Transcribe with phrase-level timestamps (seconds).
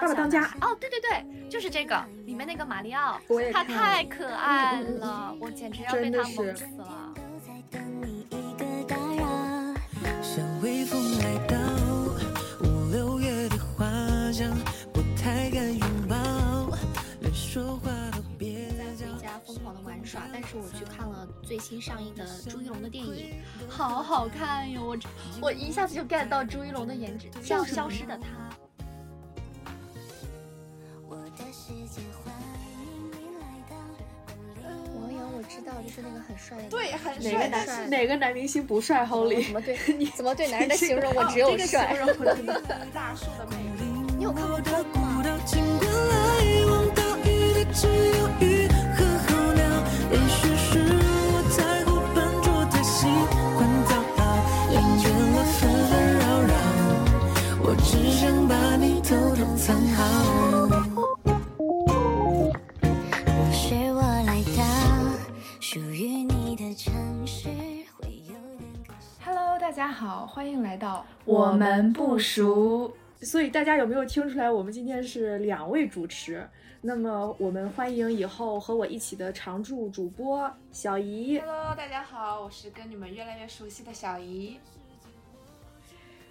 [0.00, 2.04] 爸爸当家哦，对对对，就是这个。
[2.06, 3.18] 里面那个马里奥
[3.52, 7.12] 他看太可爱了，我简直要被他萌死了。
[7.16, 9.74] 都在等你一个打扰。
[10.22, 11.58] 像微风来到
[12.60, 13.84] 五六月的花
[14.30, 14.56] 香，
[14.92, 16.16] 不太敢拥抱，
[17.20, 19.20] 连说话都别在讲回。
[19.20, 23.34] 家疯狂的玩耍，但是我去看了最新上映的 朱一龙的电影，
[23.68, 24.84] 好好看哟！
[24.84, 24.98] 我
[25.42, 28.26] 我一下子就 get 到朱一龙的颜值，叫《消失的她》。
[35.48, 39.76] 知道，就是那个很帅的，对，很哪个帅，男哪个男明星不帅？Holy，怎么对
[40.16, 41.88] 怎么对男人的形容我只有这个帅？
[41.88, 42.34] 形容我的
[42.92, 43.88] 大树的魅力。
[44.18, 45.08] 你有看过我这个吗
[69.68, 72.90] 大家好，欢迎来到我们不熟。
[73.20, 76.42] 所以大家有没有听出来，我们今天是两位主持？
[76.80, 81.38] 那么我们欢迎以后和我一起的常驻主播小姨。
[81.40, 84.58] Hello，大家好，我是跟你们越来越熟悉的小姨。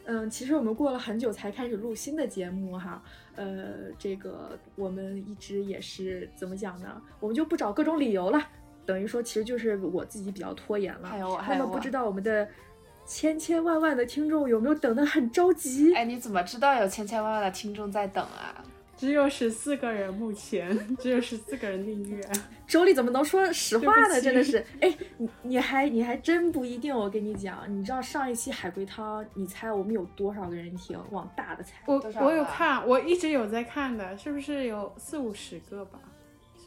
[0.05, 3.03] 嗯，其实我们过了很久才开始录新的节目哈，
[3.35, 6.99] 呃，这个我们一直也是怎么讲呢？
[7.19, 8.41] 我们就不找各种理由了，
[8.83, 11.07] 等于说其实就是我自己比较拖延了。
[11.07, 12.49] 还有我，还有我那么不知道我们的
[13.07, 15.95] 千千万万的听众有没有等得很着急？
[15.95, 18.61] 哎，你怎么知道有千千万万的听众在等啊？
[18.97, 22.21] 只有十四个人，目前 只有十四个人订阅。
[22.67, 24.19] 周丽怎么能说实话呢？
[24.19, 26.93] 真的是，哎，你你还你还真不一定。
[26.93, 30.99] 我跟你讲，你知道上一期海龟汤，你猜我们有多少个人听？
[31.11, 35.99] 往大的猜，我我有看，我一直有在看的，是不是有四五十个吧？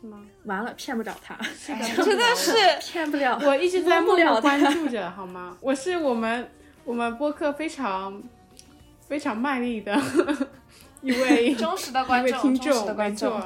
[0.01, 0.23] 是吗？
[0.45, 3.39] 完了骗不着他， 真的是骗不了。
[3.45, 5.57] 我一直在蒙不了默默关注着，好吗？
[5.61, 6.51] 我是我们
[6.85, 8.23] 我们播客非常
[9.07, 10.01] 非常卖力的
[11.03, 13.43] 一位忠实的观众，忠实听众，的观众。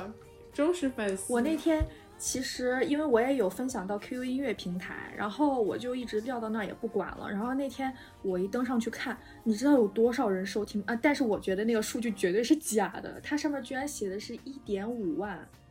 [0.52, 1.32] 忠实粉丝。
[1.32, 1.84] 我那天
[2.16, 7.28] 其实因为我也有分享到 QQ 音乐平台，然后我就一直撂到那儿也不管了。
[7.28, 10.94] 然后那天我一登上去看，你知道有多少人收听啊？
[11.02, 15.63] 但是我觉得那个数据绝对是假的，它上面居然写的是一点五万，怎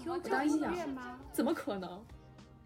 [0.00, 1.20] 么我当时想音乐吗？
[1.32, 2.04] 怎么可能？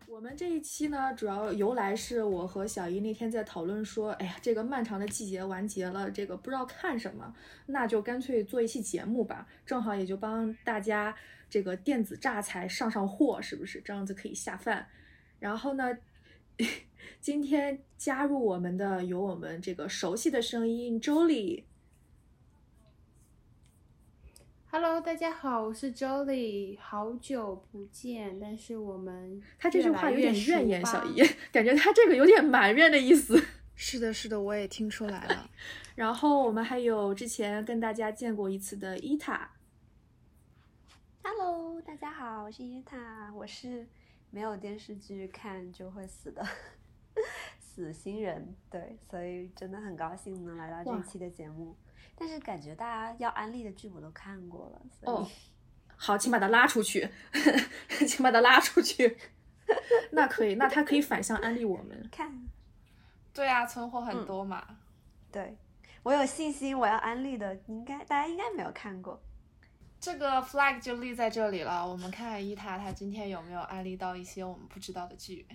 [0.09, 7.35] 我们这一期呢，主要由来是我和小姨那天在讨论说，哎呀，这个漫长的季节完结了，这个不知道看什么，
[7.67, 11.15] 那就干脆做一期节目吧，正好也就帮大家
[11.51, 13.81] 这个电子榨菜上上货，是不是？
[13.81, 14.87] 这样子可以下饭。
[15.41, 15.99] 然后呢，
[17.21, 21.67] 今天加入我们的有我们这个熟悉的声音周丽，
[24.79, 33.43] Hello，大家好，我是 Jolie，好久不见，但是我们他这句话有点怨言，小姨，感觉他这个有点埋怨的意思。
[33.75, 35.49] 是的，是的，我也听出来了。
[35.97, 39.51] 然后我们还有之前跟大家见过一次的伊塔
[41.23, 43.87] ，Hello，大家好，我是伊塔，我是
[44.31, 46.47] 没有电视剧看就会死的
[47.59, 51.75] 死新人，对，所以真的很高兴能来到这一期的节目。
[52.17, 55.31] 但是感觉大家要安利的剧我都看过了，所以、 哦
[55.99, 57.09] 好，请把他拉出去，
[58.09, 59.17] 请把他拉出去。
[60.13, 62.09] 那可以，那他可以反向安利我们。
[62.13, 62.47] 看，
[63.35, 64.65] 对啊，存货很多嘛。
[65.33, 65.57] 对
[66.03, 69.21] 我有信心我要安利的，应该大家应该没有看过。
[69.99, 71.87] 这个 flag 就立在这里了。
[71.87, 75.47] 我们看看伊塔他今天有没有安利到一些我们不知道的剧。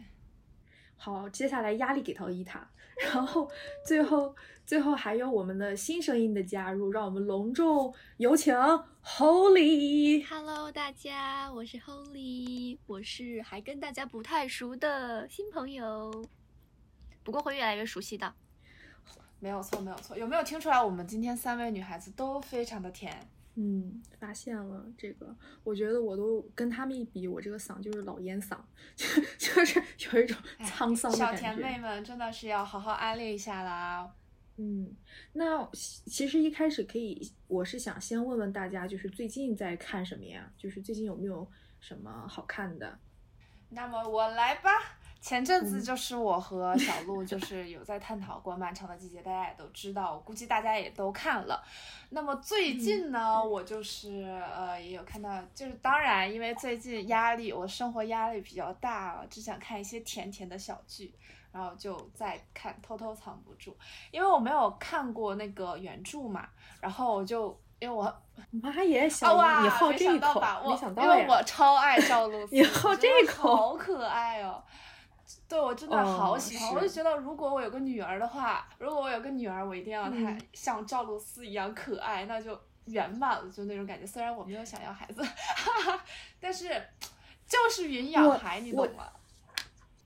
[0.98, 2.68] 好，接下来压力给到伊塔，
[3.14, 3.50] 然后
[3.86, 4.36] 最后
[4.72, 8.56] 最后还有我们的新声音的加入，让我们隆重有请
[9.04, 10.26] Holy。
[10.26, 16.26] Hello，大家，我是 Holy，我是还跟大家不太熟的新朋友，
[17.22, 18.34] 不过会越来越熟悉的。
[19.42, 20.18] 没有错，没有错。
[20.18, 23.30] 有没有听出来，我们今天三位女孩子都非常的甜？
[23.56, 25.36] 嗯，发现了这个，
[25.66, 28.58] 我觉得我都跟他们一比，我这个嗓就是老烟嗓，
[28.96, 29.06] 就
[29.38, 29.84] 就是
[30.14, 31.42] 有一种哎沧桑的小感觉。
[31.42, 34.10] 甜妹们真的是要好好安利一下啦。
[34.64, 34.96] 嗯，
[35.34, 40.48] 那其其实一开始可以，我是想先问问大家，就是最近在看什么呀？
[40.56, 41.48] 就是最近有没有
[41.80, 43.00] 什么好看的？
[43.70, 44.70] 那么我来吧。
[45.20, 51.64] 前阵子就是我和小鹿就是有在探讨过《漫长的季节》，大家也都知道，我估计大家也都看了。
[52.10, 54.24] 那么最近呢，我就是
[54.56, 61.14] 呃也有看到，就是当然因为最近压力，我生活压力比较大，只想看一些甜甜的小剧，
[61.52, 63.72] 然后就在看《偷偷藏不住》，
[64.12, 66.48] 因为我没有看过那个原著嘛，
[66.80, 68.04] 然后我就因为我
[68.52, 71.10] 妈耶，啊小哇，你好没这一口想到吧，没我想到呀！
[71.10, 74.64] 因为我超爱赵露思，你好这一口好可爱哦。
[75.48, 84.06] 对，我真的好哦喜欢，是我就觉得如果我有个女儿的话，如果我有个女儿，我一定要她嗯像赵露思一样可爱，那就圆满了，就那种感觉。
[84.06, 86.04] 虽然我没有想要孩子， 哈哈，
[86.40, 86.70] 但是
[87.48, 89.06] 就是云养孩，你懂吗？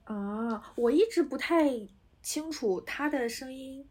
[0.06, 1.70] 啊，我一直不太
[2.22, 3.86] 清楚他的声音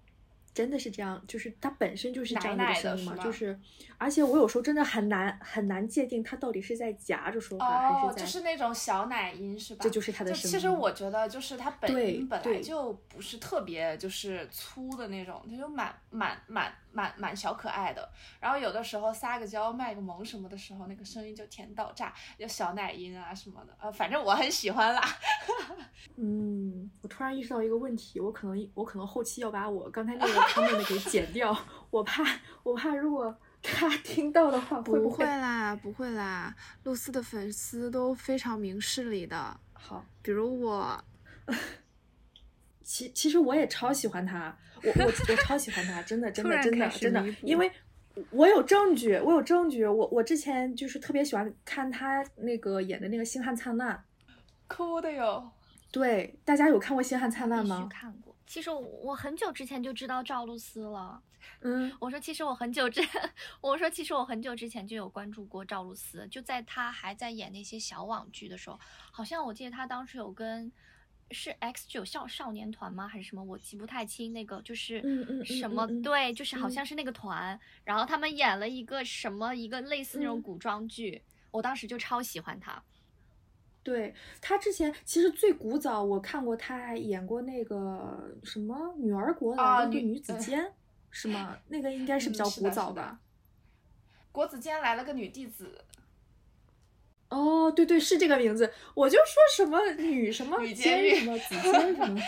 [0.54, 3.24] 真的是这样，就是他本身就是这样的一个声音嘛，奶的是吗？
[3.24, 3.60] 就是，
[3.98, 9.84] 而且我有时候真的很难很难界定他到底是在夹着说话、还哦，是在，就是那种小奶音是吧？
[9.84, 10.52] 这就是他的声音。
[10.52, 18.10] 其实我觉得，就是他本音本来就不是特别就是粗的那种，他就蛮蛮蛮蛮蛮小可爱的。
[18.40, 23.76] 然后有的时候撒个娇、卖个萌什么的时候，那个声音就甜到炸，就小奶音啊什么的。
[23.80, 25.02] 呃，反正我很喜欢啦。
[26.18, 31.56] 嗯，我突然意识到一个问题，我可能我可能后期要把我刚才那个 comment 给剪掉，
[31.90, 32.24] 我怕
[32.64, 40.06] 我怕如果他 听到的话，会不会啦，不会啦，露丝的粉丝都非常明事理的，好？
[40.22, 41.04] 比如我。
[42.84, 47.72] 其其实我也超喜欢他，我我我超喜欢他，真的 真的真的真的因为
[48.30, 53.96] 我有证据，我有证据，我我之前就是特别喜欢看他那个演的那个《星汉灿烂》，
[54.68, 55.52] 哭的哟。
[55.92, 57.88] 对，大家有看过《星汉灿烂》吗？
[57.92, 58.36] 看过。
[58.46, 61.20] 其实我我很久之前就知道赵露思了。
[61.62, 63.02] 嗯，我说，其实我很久之，
[63.62, 68.80] 我说其实我很久之前就有关注过赵露思，就在她还在演那些小网剧的时候，
[69.12, 70.72] 好像我记得她当时有跟
[71.32, 73.08] 是 X 九少少年团吗？
[73.08, 73.44] 还是什么？
[73.44, 74.32] 我记不太清。
[74.32, 75.02] 那个就是
[75.44, 82.84] 什么、嗯嗯对，就是好嗯像是那个团，然后他们演了一个什么一个类似那种嗯古装剧，我当时就超喜欢她。
[83.82, 90.64] 对他之前其实最古早，我看过他还演过那个什么《女儿国来啊了一对女女子呃监》，
[91.18, 91.58] 是吗？
[91.70, 93.18] 那个应该是比嗯较古早的？
[94.34, 95.86] 国子监来了个女弟子，
[97.30, 98.70] 哦，对对，是这个名字。
[98.94, 102.22] 我就说什么女什么女监狱什么子监什么。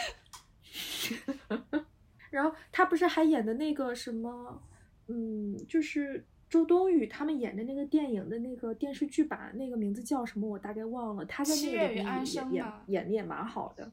[2.32, 4.64] 然后他不是还演的那个什么，
[5.08, 10.48] 嗯，就是周冬雨他们演的那个电影的那个电视剧版，那个名字叫什么？
[10.48, 11.26] 我大概忘了。
[11.26, 13.92] 他在那个里面演演的也蛮好的。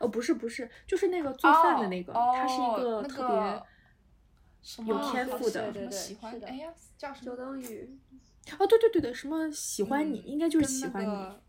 [0.00, 7.36] 哦，不是不是，就是那个做饭的那个，他是一个特别有天赋的什么喜欢的哎呀叫什周么？
[7.36, 7.98] 冬雨，
[8.58, 11.06] 哦，对对对对，什么喜欢你，嗯应该就是喜欢你。
[11.06, 11.42] 个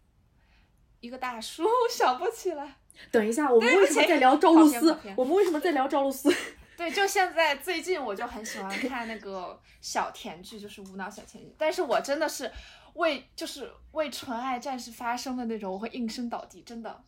[1.01, 2.75] 一个大叔 想不起来。
[3.11, 4.97] 等一下， 我们为什么在聊赵露思？
[5.15, 6.29] 我们为什么在聊赵露思？
[6.75, 11.53] 对，就现在最近我就很喜欢看那个小甜剧，就是无脑小甜剧。
[11.57, 12.51] 但是我真的是
[12.95, 17.03] 为就是为纯爱战士发声的那种，我会应声倒地，真的。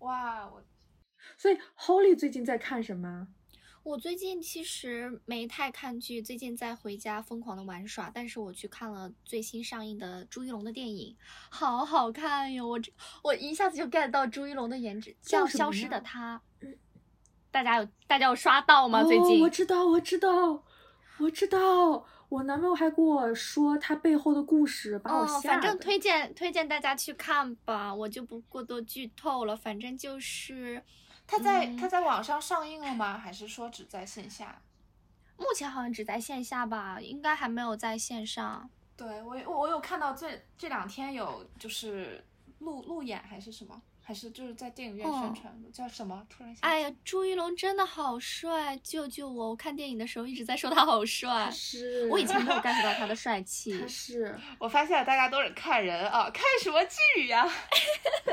[0.00, 0.62] 哇，我
[1.36, 3.28] 所以 Holly 最近在看什么？
[3.82, 11.16] 我最近其实没太看剧，最近在回家疯狂的玩耍，但是我去看了最新上映的朱一龙的电影，
[11.48, 12.68] 好好看哟！
[12.68, 12.92] 我这
[13.22, 16.42] 我一下子就 get 到朱一龙的颜值，叫《消失的呀他》。
[17.50, 19.02] 大家有大家有刷到吗？
[19.02, 20.62] 最哦，近我知道，我知道，
[21.18, 22.06] 我知道。
[22.28, 25.26] 我男朋友还跟我说他背后的故事，把我。
[25.40, 29.56] 反正推荐推荐大家去看吧，我就不过多剧透了。
[29.56, 30.80] 反正就是
[31.30, 33.16] 他在、嗯他在网上上映了吗？
[33.16, 34.60] 还是说只在线下？
[35.36, 38.68] 目前好像只在线下吧，应该还没有在线上。
[38.96, 42.22] 对我有我有看到这这两天有就是
[42.58, 46.26] 路路演还是什么，还是就是在电影院宣哦传的，叫什么？
[46.28, 48.76] 突然想呀，朱一龙真的好帅！
[48.82, 49.48] 救救我！
[49.50, 53.86] 我看电影的时候一直在说他好帅，是，我以前没有 get 到他的帅气他。
[53.86, 57.48] 是我发现大家都是看人啊，看什么剧呀、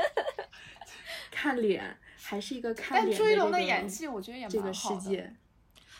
[1.30, 1.96] 看脸，
[2.28, 5.00] 还是一个看但脸朱一龙的这个演技，我觉得也这个蛮好的。
[5.00, 5.34] 世界，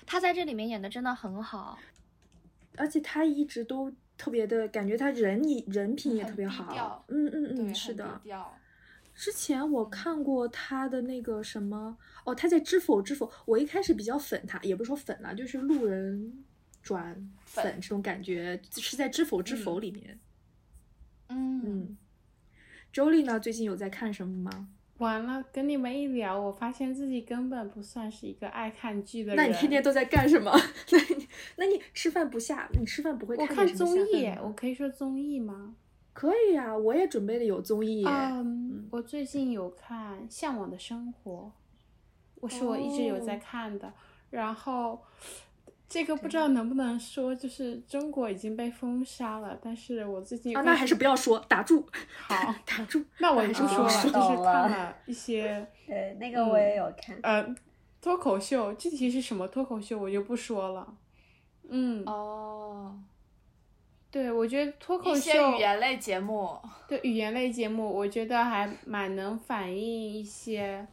[0.04, 1.78] 他在这里面演的真的很好。
[2.76, 7.02] 而且他一直都特别的感觉，他人也人品也特别好。
[7.08, 8.20] 嗯嗯，嗯，是的。
[9.14, 16.44] 之前我看过他的那个什么哦，他在《知否知否》，我一开始比较粉他，也不是说粉了，就是路人
[16.82, 17.14] 转
[17.46, 20.20] 粉粉这种感觉，是在《知否知否》里面。
[21.30, 21.98] 嗯，嗯，
[22.92, 24.68] 周丽呢，最近有在看什么吗？
[24.98, 29.36] 完了，跟你们一聊，我发现自己根本不算是一个爱看剧的人。
[29.36, 30.50] 那你天天都在干什么？
[30.90, 35.74] 那你那你吃饭不下，你吃饭不会我看综艺我可以说综艺吗？
[36.12, 38.08] 可以呀、我也准备的有综艺耶。
[38.08, 41.32] 嗯，我最近有看《向往的生活》，
[42.40, 43.92] 我是我一直有在哦看的。
[44.30, 45.00] 然后
[45.88, 51.86] 这个不知道能不能说，就是中国已经被封杀了，但是我最近啊，那还是不要说，打住，
[52.26, 52.54] 好。
[52.66, 53.02] 打住。
[53.18, 57.18] 那我还是也不说了，就是 看了一些 呃，那个我也有看。
[57.22, 57.54] 呃
[58.00, 60.94] 脱口秀，具体是什么脱口秀我就不说了。
[61.68, 62.96] 嗯，哦，
[64.10, 70.86] 对，我觉得脱口一些秀语言类节目，对语言类节目，我觉得还蛮能反映一些，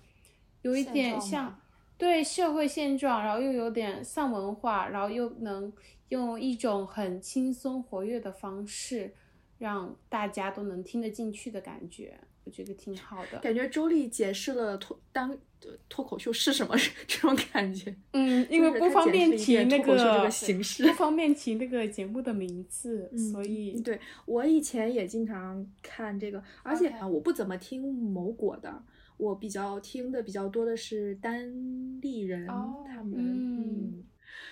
[0.64, 1.56] 有一点像
[1.98, 5.72] 对社会现状，然后又有点丧文化，然后又能
[6.10, 9.14] 用一种很轻松活跃的方式，
[9.58, 13.40] 让大家都能听得进去的感觉，我觉得挺好的。
[13.40, 16.76] 感觉周丽解释了脱当呃脱口秀是什么
[17.08, 17.96] 这种感觉。
[18.12, 28.84] 嗯，因为不方便提那个个形式不方便提那个节目的名字，所以嗯对我以前也经常看这个，而且我不怎么听某果的，
[29.18, 33.14] 我比较听的比较多的是单立人、哦他们。
[33.18, 34.04] 嗯嗯，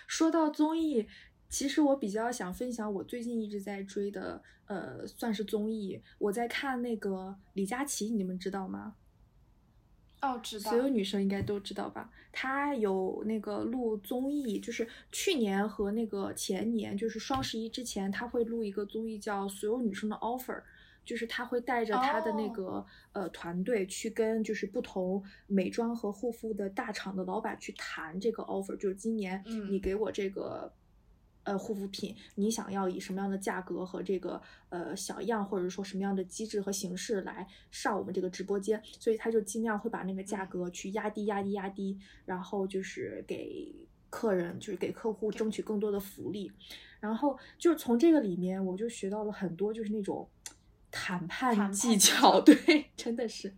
[0.08, 1.08] 说到综艺，
[1.50, 6.01] 其实我比较想分享我最近一直在追的，呃，算是综艺。
[6.17, 8.96] 我在看那个李佳琦，你们知道吗？
[10.22, 12.10] 哦，知道所，有女生应该都知道吧？
[12.32, 20.55] 她有那个录综艺，就是去年和那个前年，就是双十一之前，她会录一个综艺叫《所有女生的 offer》，
[21.05, 30.74] 就是他会带着他的那哦个、呃团队去跟就是不同美妆和护肤的大厂的老板去谈这个 offer，就是今年嗯你给我这个。
[31.45, 38.81] 呃，护肤品，你想要以什么样的价格和这个呃小样，或者说什么样的机制和形式来上我们这个直播间？
[38.98, 43.75] 所以他就尽量会把那个价嗯格去压低、压低、压低，然后就是给
[44.10, 46.50] 客人，就是给客户争取更多的福利。
[47.01, 50.25] 然后就是从这个里面，我就学到了很多，就是那种
[50.93, 53.51] 谈判技技巧，对，真的是。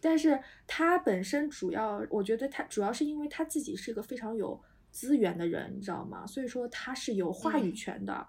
[0.00, 4.58] 但是他本身主要，我觉得他主要是因为他自己是一个非常有
[4.90, 6.24] 资源的人，你知道吗？
[6.24, 8.26] 所以说他是有话语嗯权的。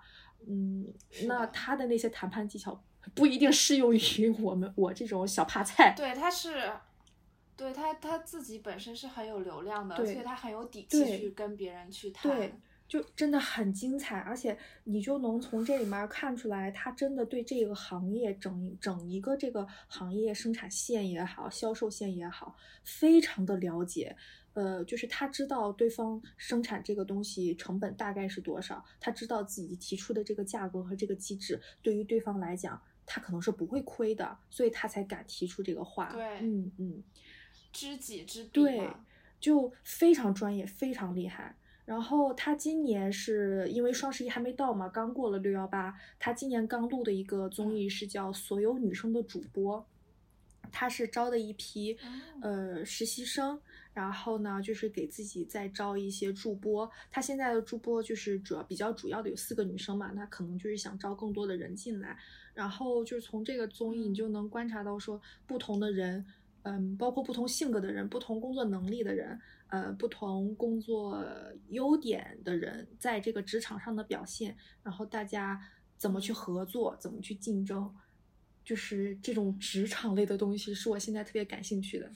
[0.48, 0.92] 嗯，
[1.28, 2.84] 那他的那些谈判技巧
[3.14, 5.94] 不一定适用于我们我这种小怕菜。
[5.96, 6.74] 对，他是，
[7.56, 12.36] 对他他自己本身是很有流量的，对所以他很有底气去跟别人去谈。
[12.36, 12.54] 对，
[12.92, 24.14] 就真的很精彩，而且你就能从这里面看出来，他真的对这个行业整整一个这个行业生产线也好，销售线也好，非常的了解。
[24.56, 36.12] 呃，就是他知道对方生产这个东西成本大概是多少，他知道自己提出的这个价格和这个机制对于对方来讲，他可能是不会亏的，所以他才敢提出这个话。
[36.12, 37.02] 对嗯嗯。
[37.72, 38.90] 知己知彼对。，
[39.40, 41.56] 就非常专业，非常厉害。
[41.86, 49.80] 然后他今年是因为双十一还没到嘛，刚过了六幺八，他今年刚录的一个综艺是叫《所有女生的主播》，
[50.72, 51.98] 他是招的一批
[52.42, 53.60] 呃实习生，
[53.94, 56.90] 然后呢就是给自己再招一些助播。
[57.12, 62.18] 他现在的助播就是主要比较主要的有四个女生嘛，那可能就是想招更多的人进来。
[62.54, 66.26] 然后就是从这个综艺，你就能观察到说不同的人。
[66.64, 71.26] 嗯，包括不同性格的人、不同工作能力的人、呃，不同工作
[71.70, 75.58] 优点的人，在这个职场上的表现，然后大家
[75.98, 77.90] 怎么去合作，怎么去竞争，
[78.66, 82.12] 就是这种职场类的东西，是我现在特别感兴趣的，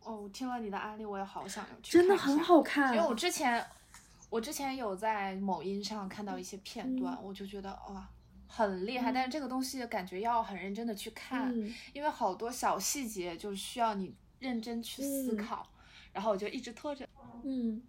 [0.00, 2.92] 哦，我听了你的案例，我也好想要去真的很好看。
[2.92, 3.64] 因为我之前，
[4.28, 8.10] 我之前有在某音上看到一些片段，嗯我就觉得哇，
[8.48, 9.12] 很厉害。
[9.12, 15.66] 但是这个东西感觉要很认真的去看，嗯因为好多小细节就是需要你认真去思嗯考。
[16.12, 17.08] 然后我就一直拖着。
[17.44, 17.80] 嗯，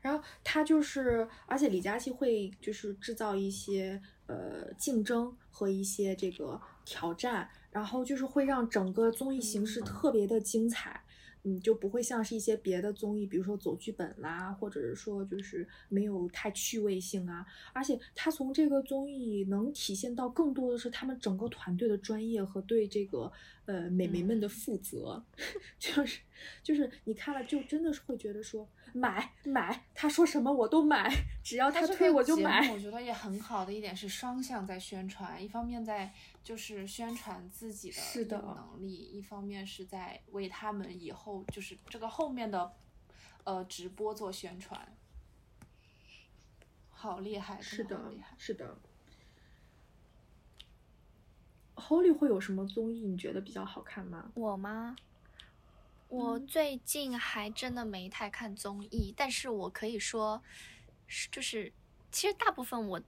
[0.00, 11.04] 然后他就是，而且李佳琦会就是制造一些呃竞争和一些这个挑战，然后就是会让整个综艺形式特别的精彩。
[11.42, 17.46] 嗯，就不会像是一些别的综艺，比如说走剧本啦，或者是说就是没有太趣味性啊。
[17.72, 23.32] 而且他从这个综艺能体现到更多的是他们整个团队的专业和对这个
[23.64, 25.24] 呃美眉们的负责，
[25.78, 26.20] 就是
[26.62, 31.10] 就是你看了就真的是会觉得说买买，他说什么我都买，
[31.42, 32.74] 只要他推我就买目。
[32.74, 37.92] 我觉得也很好的一点是双向在宣传，一方面在就是宣传自己
[38.24, 42.74] 的能力，一方面是在为他们以后就是这个后面的
[43.44, 44.96] 呃直播做宣传。
[46.88, 48.78] 好厉害，是的厉害。，是的。
[51.76, 54.30] Holy 会有什么综艺你觉得比较好看吗？
[54.34, 54.96] 我吗？
[56.08, 60.42] 我嗯最近还真的没太看综艺，但是我可以说，
[61.06, 61.72] 是就是
[62.10, 63.00] 其实大部分我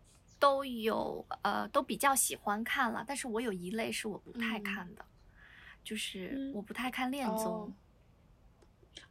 [0.42, 5.04] 都有呃都比较喜欢看了，但是我有一类是我不太嗯看的，
[5.84, 7.46] 就是嗯我不太看恋综。
[7.46, 7.72] 哦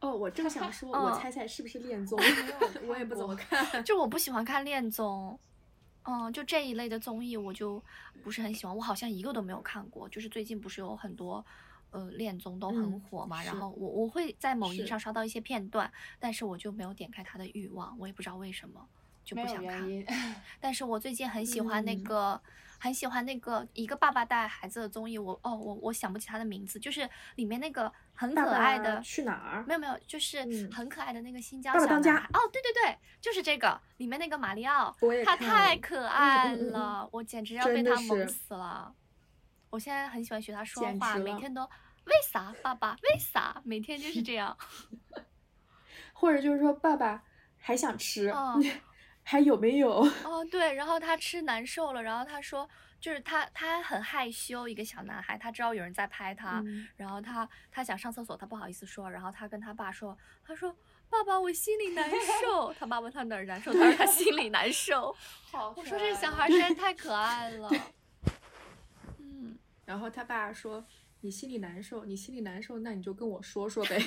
[0.00, 2.20] 哦，我正想说， 嗯我猜猜是不是恋综？
[2.86, 3.66] 我也不怎么看。
[3.82, 5.38] 就我不喜欢看恋综，
[6.04, 7.82] 嗯，就这一类的综艺我就
[8.22, 10.06] 不是很喜欢，我好像一个都没有看过。
[10.10, 11.44] 就是最近不是有很多
[11.92, 18.86] 呃恋综都很嗯火嘛，然后我我会在某音上刷到一些片段，但是我就没有点开它的欲望，我也不知道为什么
[19.24, 19.88] 就不想看。
[20.60, 22.42] 但是我最近很喜欢那嗯个，
[22.78, 32.28] 很喜欢那个一个爸爸带孩子的综艺，我哦我我想不起他的名字，就是里面那个很可爱爸的，去哪儿没有没有，就是嗯很可爱的那个新疆爸爸当家小男孩。
[32.32, 38.94] 哦，对对对，就是这个，里面那个马里奥，他太可爱嗯嗯嗯了，我简直要被他萌死了。
[39.70, 44.56] 我现在很喜欢学他说话，每天都为啥爸爸为啥，每天就是这样。
[46.12, 47.22] 或者就是说爸爸
[47.56, 48.60] 还想吃，哦
[49.22, 49.90] 还有没有？
[50.24, 52.68] 哦，对，然后他吃难受了，然后他说，
[53.00, 60.76] 就是他他很害羞，一个小男孩，他知道有人在拍他，嗯然后他他想上厕所，他不好意思说，然后他跟他爸说，他说
[61.08, 62.10] 爸爸我心里难
[62.42, 65.14] 受，他爸问他哪儿难受，他说他心里难受。
[65.50, 67.70] 好我说这小孩实在太可爱了。
[69.18, 70.84] 嗯，然后他爸说
[71.20, 74.02] ：“你心里难受，你心里难受，那你就跟我说说呗。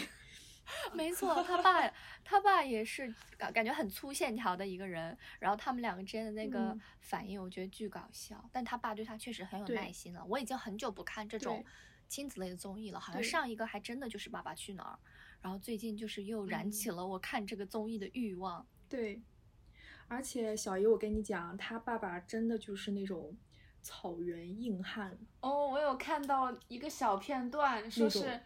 [0.93, 1.91] 没错，他爸
[2.23, 8.43] 他爸也是感感觉很粗线条的一个人，然后他们两个之间的那个嗯反应，我觉得巨搞笑。
[8.51, 10.23] 但他爸对他确实很有耐心了。
[10.25, 11.63] 我已经很久不看这种
[12.07, 14.97] 亲子类的综艺了，好像上一个还真的就是《爸爸去哪儿》，
[15.41, 19.21] 然后最近就是又燃嗯起了我看这个综艺的欲望。”对，
[20.07, 23.35] 而且小姨，我跟你讲，他爸爸真的就是那种
[23.81, 28.39] 草原硬汉，哦，我有看到一个小片段，说是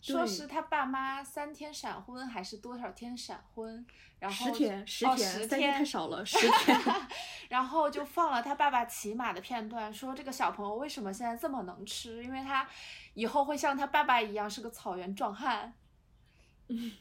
[0.00, 3.84] 说是他爸妈三天闪婚还是多少天闪婚，
[4.18, 6.80] 然后十天，十哦天，十三天太少了， 十天。
[7.50, 12.22] 然后就放了他爸爸骑马的片段，说这个小朋友为什么现在这么能吃？
[12.24, 12.68] 因为他
[13.14, 15.74] 以后会像他爸爸一样是个草原壮汉。
[16.68, 16.92] 嗯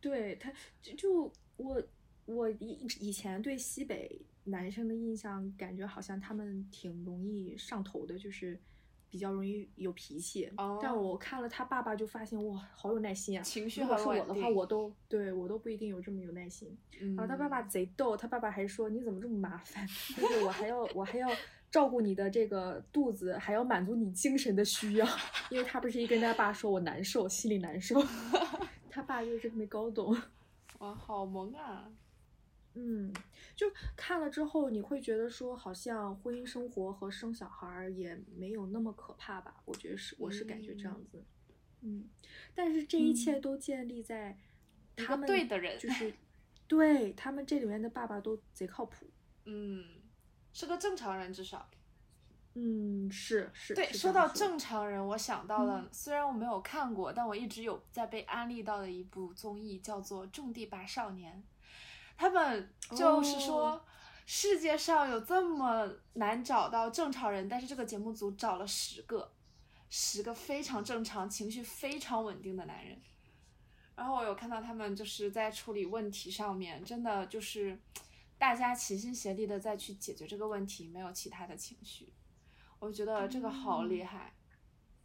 [0.00, 1.82] 对他，就就我
[2.26, 8.60] 我以以前对西北男生的印象，感觉好像他们挺容易上头的，就是
[9.16, 10.52] 比较容易有脾气。
[10.82, 13.42] 但哦我看了他爸爸，就发现哇，好有耐心啊！
[13.42, 16.76] 情绪如果是我的话，我都对我都不一定有这么有耐心。
[17.00, 19.86] 嗯然后他爸爸贼逗，他爸爸还说你怎么这么麻烦？
[20.20, 21.28] 就是我还要我还要
[21.70, 25.06] 照顾你的这个肚子，还要满足你精神的需要，
[25.50, 28.02] 因为他不是一跟他爸说我难受，心里难受，
[28.90, 30.14] 他爸就是没搞懂。
[30.78, 31.88] 哇，好萌啊！
[32.78, 33.10] 嗯，
[33.56, 39.62] 就看了之后，你会觉得说，好像婚姻生活和生小孩儿也没有那么可怕吧？
[39.64, 41.24] 我觉得是，我是感觉这样子。
[41.80, 42.06] 嗯，
[42.54, 44.38] 但是这一切都建立在
[44.94, 46.12] 他们对的人就是
[46.68, 49.06] 对他们这里面的爸爸都贼靠谱。
[49.46, 49.82] 嗯，
[50.52, 51.70] 是个正常人，至少。
[52.54, 53.74] 嗯，是是。
[53.74, 61.42] 对，说到正常人，我想到了，嗯虽然我没有看过，但我一直有在被安利到的一部综艺，叫做《种地吧少年》。
[62.16, 63.82] 他们就是说，哦
[64.28, 69.32] 世界上有这么难找到正常人，但是这个节目组找了十个，
[69.88, 73.00] 十个非常正常、情绪非常稳定的男人。
[73.94, 77.78] 然后我有看到他们就是在处理问题上面，真的就是
[78.36, 82.12] 大家齐心协力的再去解决这个问题，没有其他的情绪。
[82.80, 84.34] 我觉得这个好厉害。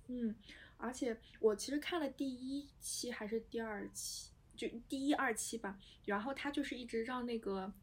[0.08, 0.36] 嗯，
[0.78, 4.31] 而且我其实看了第一期还是第二期，
[4.70, 5.78] 就第一二期吧。
[6.06, 7.74] 然后他就是一直让那个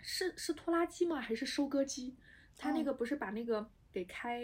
[0.00, 1.20] 是是拖拉机吗？
[1.20, 2.16] 还是收割机？
[2.56, 4.42] 他那哦个不是把那个给开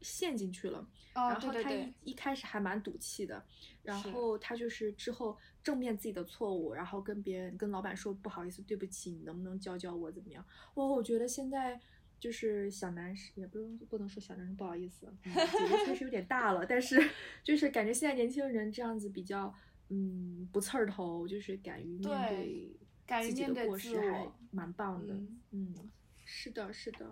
[0.00, 0.78] 陷进去了，
[1.14, 3.44] 哦，然后他对对对一，一开始还蛮赌气的，
[3.82, 10.42] 然后他就是之后正面自己的错误，然后跟别人跟老板说不好意思，对不起，你能不能教教我怎么样？
[10.74, 11.78] 哇，我觉得现在
[12.18, 16.96] 就是小男生，也不是不能说小男生不好意思，嗯姐姐确实有点大了，但是
[17.44, 19.52] 就是感觉现在年轻人这样子比较
[19.90, 22.76] 嗯不刺儿头，就是敢于面对对
[23.06, 25.12] 敢于自己的面对过失，还蛮棒的。
[25.14, 25.90] 嗯嗯，
[26.24, 27.10] 是的，是的，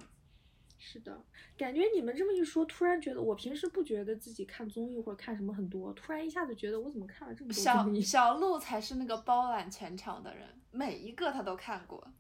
[0.79, 1.25] 是的，
[1.57, 8.01] 感觉你们这么一说，突然觉得我平时不觉得自己看综艺或者看什么很多，突然一下子觉得我怎么看了这么多小综艺？
[8.03, 12.12] 小鹿才是那个包揽全场的人，每一个他都看过。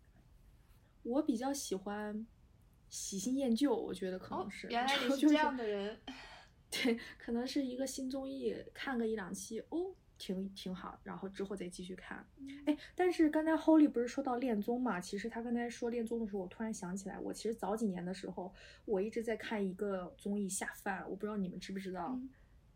[1.04, 2.26] 我比较喜欢
[2.90, 5.98] 喜新厌旧，我觉得可哦能是，，原来你就是这样的人。
[6.70, 12.26] 对，可能是一个新综艺，看个一两期，哦，挺挺好，然后之后再继续看。
[12.66, 15.00] 哎，但是刚才 Holy 不是说到恋综嘛？
[15.00, 18.52] 其实他刚才说恋综的时候，我突然想起来，我其实早几年的时候，
[18.84, 22.28] 我一直在看一个综艺下饭，我不知道你们知不知道，嗯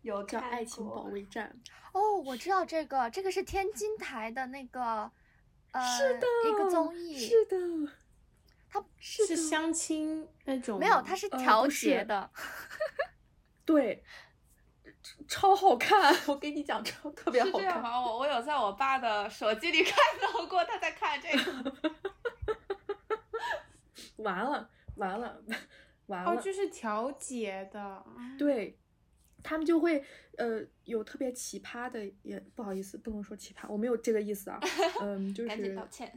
[0.02, 1.55] 有叫《爱情保卫战》。
[1.92, 5.11] 哦，我知道这个，这个是天津台的那个，
[5.70, 7.92] 呃，是的，一个综艺，是的，
[8.68, 10.78] 它是是相亲那种？
[10.81, 12.31] 没有，它是呃调节的，
[13.64, 14.02] 对，
[15.29, 17.61] 超好看， 我跟你讲，超特别好看。
[17.61, 18.01] 是这样吗？
[18.01, 21.72] 我我有在我爸的手机里 看到过他在看这个。
[24.22, 25.42] 完了，完了，
[26.07, 26.31] 完了。
[26.33, 28.05] 哦，就是调节的。
[28.38, 28.79] 对，
[29.42, 30.05] 他们就会
[30.38, 34.61] 呃有特别奇葩的，也不好意思，不能说奇葩，我没有这个意思啊。
[35.01, 36.12] 嗯，就赶紧是道歉。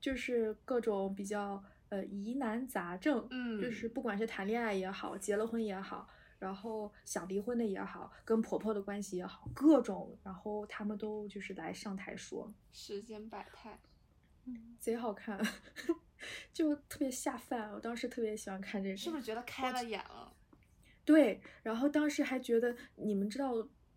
[0.00, 13.78] 就是各种比较呃疑难杂症，嗯就是不管是谈恋爱也好，结了婚也好，然后想离婚的也好，跟婆婆的关系也好，各种，然后他们都就是来上台说，世间百态。
[14.44, 15.38] 嗯贼好看，
[16.54, 17.70] 就特别下饭。
[17.72, 20.32] 我当时特别喜欢看这个，是不是觉得开了眼了？
[21.04, 23.52] 对，然后当时还觉得，你们知道，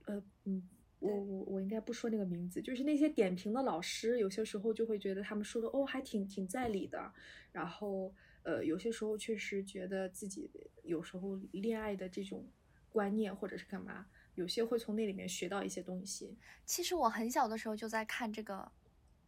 [0.05, 0.67] 呃，嗯，
[0.99, 7.13] 我我我应该不说那个名字，就是那些点评的老师，有些时候就会觉得他们说的哦，还挺挺在理的，
[7.53, 10.49] 然后呃，有些时候确实觉得自己
[10.83, 12.47] 有时候恋爱的这种
[12.89, 16.37] 观念或者是干嘛，有些会从那里面学到一些东西。
[16.65, 18.71] 其实我很小的时候就在看这个，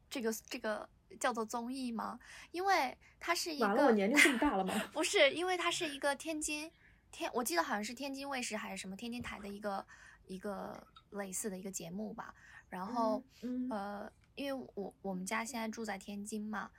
[0.09, 2.19] 这个这个叫做综艺吗？
[2.51, 4.73] 因为它是一个，完了，我年龄这么大了吗？
[4.91, 6.71] 不是，因为它是一个天津
[7.11, 9.85] 天，我记得好像是天津卫视还是什么天津台的一个
[10.27, 12.33] 一个类似的一个节目吧。
[12.69, 16.71] 然后，嗯呃，因为我我们家现在住在天津嘛，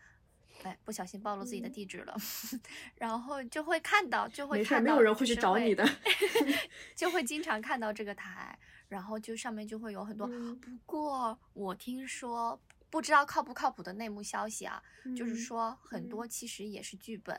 [0.63, 2.17] 哎，不小心暴露自己的嗯地址了，
[2.97, 5.85] 然后就会看到，就会看到，没有人会去找你的。
[6.97, 10.27] 就会经常看到这个台，然后就上面就会有很多。
[10.31, 14.83] 嗯不过我听说，不知道靠不靠谱的内幕消息啊，
[15.17, 17.39] 就是嗯说很多嗯其实也是剧本，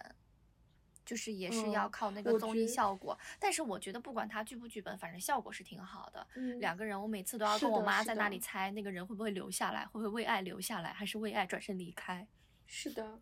[1.06, 3.18] 就是也是要哦靠那个综艺效果。
[3.40, 6.28] 但是我觉得不管它剧不剧本，反正效果是挺好的。
[6.36, 12.28] 嗯两个人，我每次都要跟我妈在那里猜那个人会不会留下来，会不会为爱留下来，还是为爱转身离开。
[12.66, 13.22] 是的，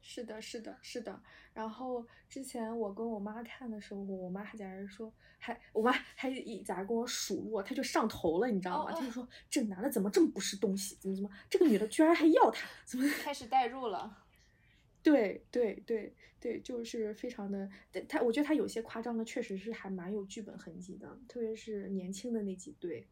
[0.00, 1.22] 是的，是的，是的。
[1.52, 8.92] 然后之前我跟我妈看的时候，我妈还在那儿说，还我妈还一在那儿跟我数落，她就上头了，你知道吗？
[9.00, 13.08] 就说这男的怎么这么不是东西，怎么怎么，这个女的居然还要他，怎么？
[13.22, 14.20] 开始代入了。
[15.02, 23.06] 对对对对，就是非常的，但他我觉得他有些夸张的，确实是还蛮有剧本痕迹的，特别是年轻的那几对。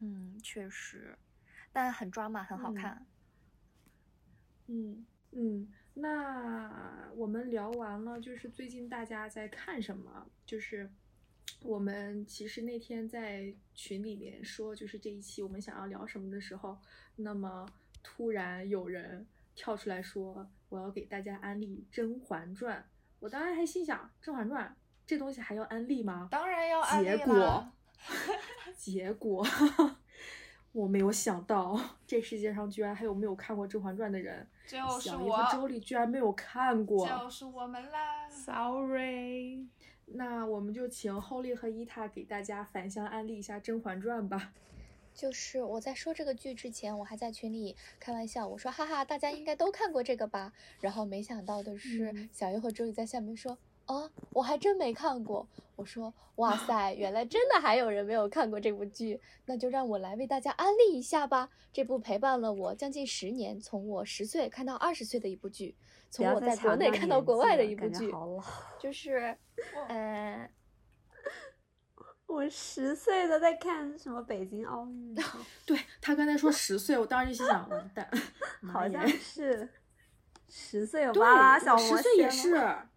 [0.00, 1.16] 嗯，确实，
[1.72, 2.96] 但很抓马，很好嗯看。
[3.00, 3.06] 嗯
[4.66, 10.26] 嗯嗯，那我们聊完了，就是最近大家在看什么？
[10.44, 10.90] 就是
[11.62, 16.78] 我们其实那天在群里面说，就是这一期我们想要聊什么的时候，
[17.16, 17.66] 那么
[18.02, 22.78] 突然有人跳出来说，我要给大家安利《甄嬛传》。
[23.20, 24.68] 我当然还心想，《甄嬛传》
[25.06, 26.28] 这东西还要安利吗？
[26.30, 27.72] 当然要安利结果，
[28.76, 29.46] 结果
[30.72, 34.46] 我没有想到，这世界上居然还有没有看过《甄嬛传》的人。
[34.66, 38.28] 就是小姨和周，丽居然没有看过，就是我们啦。
[38.30, 39.66] Sorry，
[40.06, 44.52] 那我们就请 Holly 和伊塔给大家反向安利一下《甄嬛传》吧。
[45.12, 50.54] 就是我在说这个剧之前，我还在群里开玩笑，我说哈哈，大家应该都看过这个吧？
[50.80, 53.58] 然后没想到的是，嗯小鱼和周丽在下面说，
[53.92, 55.46] 哦，我还真没看过。
[55.76, 61.50] 我说，哇 塞，原来真的还有人没有看过这部剧，那就让我来为大家安利一下吧。
[61.72, 65.76] 这部陪伴了我将近十年，从我十岁看到二十岁的一部剧，
[66.10, 68.42] 从我在国内看到国外的一部剧，好老。
[68.78, 69.36] 就是，
[69.88, 70.48] 呃，
[72.26, 75.22] 我十岁都在看什么北京奥运会，
[75.66, 78.08] 对他刚才说十岁，我当时就心想，完蛋，
[78.72, 79.68] 好像是
[80.48, 82.88] 十岁有对，巴拉小魔十岁也仙吗是。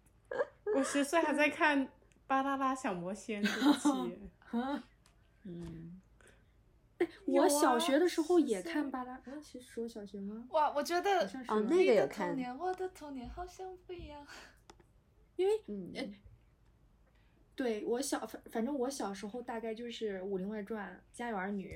[0.76, 1.86] 我十岁还在看
[2.26, 4.18] 《巴啦啦小魔仙》对不起。
[4.56, 4.84] 啊，
[5.44, 6.00] 嗯，
[7.26, 10.46] 我小啊学的时候也看巴拉，嗯，其实说小学吗？
[10.50, 14.26] 哇，我觉得像是吧哦那个有看童年，我的童年好像不一样。
[15.36, 16.02] 因为嗯呃
[17.54, 21.74] 对我小反反正我小时候大概就是《武林外传》《家有儿女》，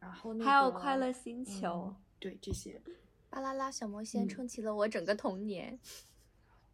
[0.00, 2.80] 然后那个还有快乐星球嗯，对这些，
[3.28, 5.78] 巴啦啦小魔仙嗯撑起了我整个童年。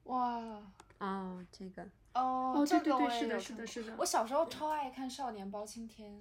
[0.05, 1.83] 哇，哦，这个
[2.15, 6.13] 哦，哦这个我对对对是的也有看过是的是的我小时候超爱看《少年包青天》。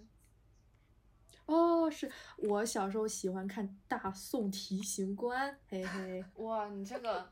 [1.45, 7.29] 哦，是我小时候喜欢看《大宋提刑官》，嘿嘿，哇，你这个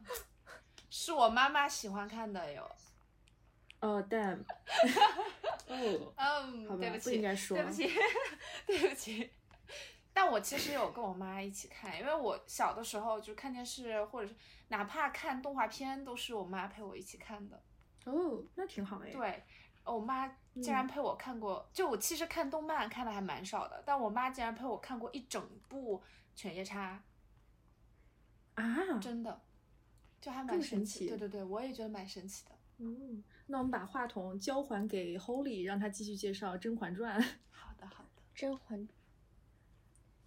[0.89, 2.69] 是我妈妈喜欢看的哟。
[3.79, 4.38] 哦，damn，
[5.67, 7.89] 哦，嗯，好吧不对起，应该说对不起，
[8.67, 9.34] 对不起。
[10.13, 14.36] 但我其实有跟我妈一起看，因为我小的时候就看电视，或者是
[14.73, 17.62] 哪怕看动画片，都是我妈陪我一起看的。
[18.05, 19.43] 哦，那挺好哎，，对，
[19.83, 25.99] 我妈竟然嗯陪我看过，就我其实看动漫看的还蛮少的，但我妈竟然陪我看过一整部
[26.36, 27.03] 《犬夜叉
[28.55, 28.63] 啊，》，
[28.99, 29.41] 真的，
[30.19, 31.05] 就还蛮神奇。
[31.05, 32.51] 神奇对对对，我也觉得蛮神奇的。
[32.79, 37.21] 嗯，那我们把话筒交还给 Holy，让他继续介绍《甄嬛传》。
[37.51, 38.21] 好的，好的。
[38.33, 38.88] 甄嬛，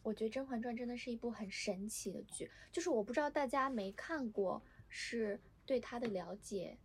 [0.07, 6.79] 我觉得《甄嬛传》真的是一部很神奇的剧，就是我不知道大家没看过，是对它的了解，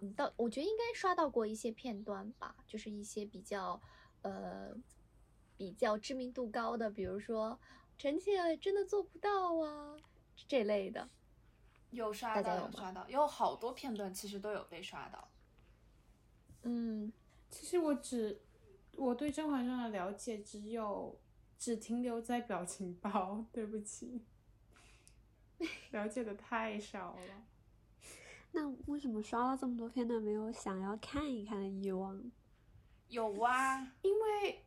[0.00, 3.80] 嗯，到我觉得应该刷到过一些片段吧，就是一些比较
[4.22, 4.74] 呃
[5.56, 7.60] 比较知名度高的，比如说
[7.96, 9.96] 臣妾真的做不到啊
[10.48, 11.08] 这类的。
[11.92, 15.28] 有刷到，大家有有刷到，有好多片段其实都有被刷到。
[16.62, 17.12] 嗯，
[17.48, 18.40] 其实我只
[18.96, 21.16] 我对《甄嬛传》的了解只有
[21.62, 24.20] 只停留在表情包，对不起，
[25.92, 27.46] 了解的太少了。
[28.50, 32.20] 那为什么刷了这么多片段没有想要看一看的欲望？
[33.06, 34.64] 有啊，因为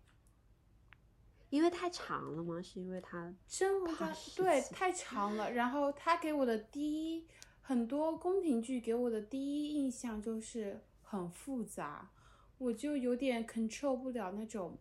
[1.49, 2.61] 因为太长了吗？
[2.61, 7.27] 是因为它《甄嬛传怕》时期对太长了，然后他给我的第一
[7.59, 12.09] 很多宫廷剧给我的第一印象就是很复杂，
[12.57, 14.77] 我就有点 control 不了那种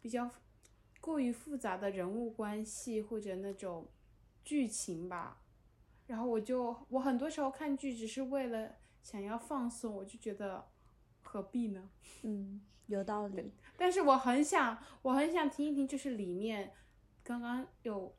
[0.00, 0.30] 比较
[1.00, 3.88] 过于复杂的人物关系或者那种
[4.44, 5.40] 剧情吧。
[6.06, 10.66] 然后我就我很多时候看剧只是为了想要放松，我就觉得
[11.22, 11.90] 何必呢？
[12.22, 13.52] 嗯有道理。
[13.76, 16.72] 但是我很想，我很想听一听，就是里面
[17.22, 18.12] 刚刚有，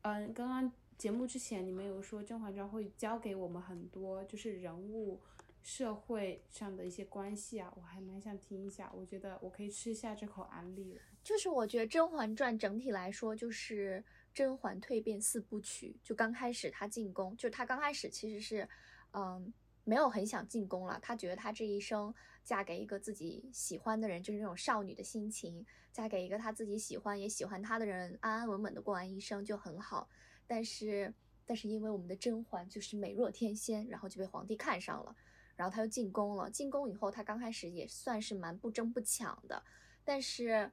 [0.00, 5.20] 嗯，刚刚节目之前你们有说《甄嬛传》会教给我们很多，就是人物、
[5.64, 8.92] 社会上的一些关系啊，我还蛮想听一下。
[8.94, 11.00] 我觉得我可以吃下这口安利了。
[11.22, 15.96] 就是我觉得《甄嬛传》整体来说就是甄嬛蜕变四部曲。
[16.02, 18.68] 就刚开始她进宫，就她刚开始其实是，
[19.14, 19.50] 嗯，
[19.84, 20.98] 没有很想进宫了。
[21.00, 30.10] 她觉得她这一生嫁给一个自己喜欢的人，就是那种少女的心情，嫁给一个她自己喜欢也喜欢她的人，安安稳稳的过完一生就很好。
[30.46, 31.14] 但是，
[31.46, 35.16] 但是因为我们的甄嬛就是美若天仙，然后就被皇帝看上了，
[35.56, 36.50] 然后她又进宫了。
[36.50, 39.64] 进宫以后，她刚开始也算是蛮不争不抢的，
[40.04, 40.72] 但是。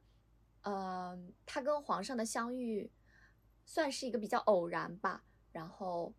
[0.64, 2.88] 呃，他跟皇上的相遇
[3.66, 5.24] 算是一个比较偶然吧。
[5.50, 6.14] 然后，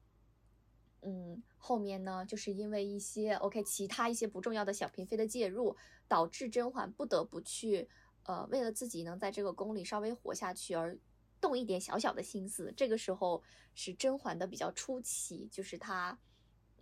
[1.01, 5.77] 嗯，后面呢，就是因为一些 OK 其他一些不重要的小嫔妃的介入，
[6.09, 7.87] 导致甄嬛不得不去
[8.23, 10.99] 呃，为了自己能在这个宫里稍微活下去而
[11.39, 12.73] 动一点小小的心思。
[12.75, 13.41] 这个时候
[13.73, 16.19] 是甄嬛的比较初期，就是她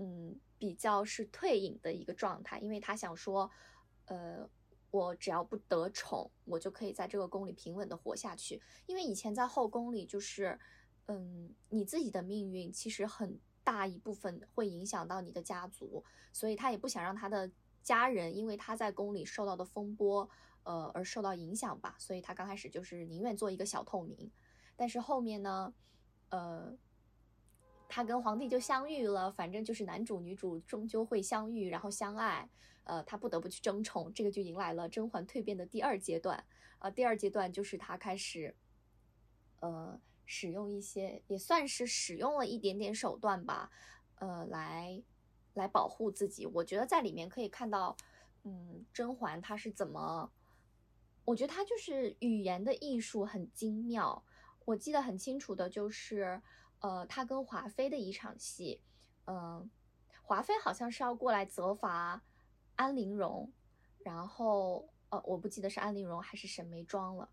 [0.02, 3.50] 嗯比较是退隐的一个状态，因为他想说，
[4.06, 4.50] 呃。
[4.94, 8.62] 我只要不得宠，我就可以在这个宫里平稳的活下去。
[8.88, 10.60] 因为以前在后宫里，就是，
[11.06, 17.50] 嗯，你自己的命运其实很大一部分会影响到你的家族，所以他也不想让他的
[17.82, 20.30] 家人因为他在宫里受到的风波，
[20.64, 21.96] 呃，而受到影响吧。
[21.98, 24.30] 所以他刚开始就是宁愿做一个小透明，
[24.76, 25.74] 但是后面呢，
[26.28, 26.78] 呃。
[27.92, 32.50] 他跟皇帝就相遇了，反正就是男主女主终究会相遇，然后相爱。
[32.86, 36.44] 呃，他不得不去争宠，这个就迎来了甄嬛蜕变的第二阶段。
[36.80, 38.56] 呃，第二阶段就是他开始，
[39.60, 43.70] 呃，使用一些也算是使用了一点点手段吧，
[44.16, 45.04] 呃，来
[45.54, 46.46] 来保护自己。
[46.46, 47.96] 我觉得在里面可以看到，
[48.44, 50.32] 嗯，甄嬛她是怎么，
[51.26, 54.24] 我觉得她就是语言的艺术很精妙。
[54.66, 56.42] 我记得很清楚的就是。
[56.82, 58.82] 呃，他跟华妃的一场戏，
[59.26, 59.70] 嗯，
[60.24, 62.22] 华妃好像是要过来责罚
[62.76, 63.52] 安陵容，
[64.00, 67.30] 然后呃，我不记得是安陵容还是沈眉庄了，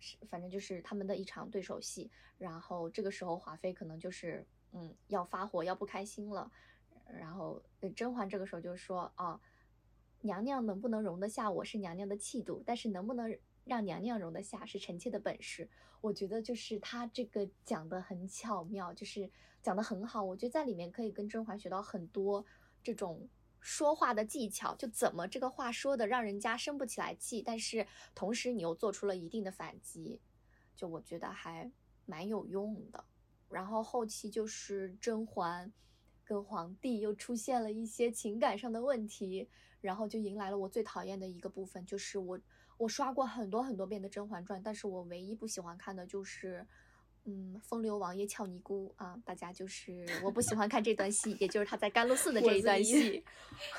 [0.00, 2.10] 是反正就是他们的一场对手戏。
[2.38, 6.50] 然后这个时候华妃可能就是嗯要发火，要不开心了。
[7.06, 7.62] 然后
[7.94, 9.40] 甄嬛这个时候就说啊，
[10.22, 13.38] 娘娘能不能容得下我是娘娘的气度，但是能不能。
[13.64, 15.70] 让娘娘容得下是臣妾的本事，
[16.00, 19.30] 我觉得就是他这个讲的很巧妙，就是
[19.62, 20.22] 讲的很好。
[20.22, 22.44] 我觉得在里面可以跟甄嬛学到很多
[22.82, 23.28] 这种
[23.60, 30.20] 说话的技巧，就怎么这个话说的让人家生不起来气，但是同时你又做出了一定的反击，
[30.74, 31.70] 就我觉得还
[32.04, 33.04] 蛮有用的。
[33.48, 35.72] 然后后期就是甄嬛
[36.24, 39.48] 跟皇帝又出现了一些情感上的问题，
[39.80, 42.40] 然后就迎来了我最讨厌的一个部分，就是我。
[42.76, 46.66] 我刷过很多很多遍的《甄嬛传》，但是我唯一不喜欢看的就是，
[47.24, 53.24] 嗯，风流王爷俏尼姑啊，大家就是我不喜欢看这段戏，也就是他在甘露寺的这一段戏。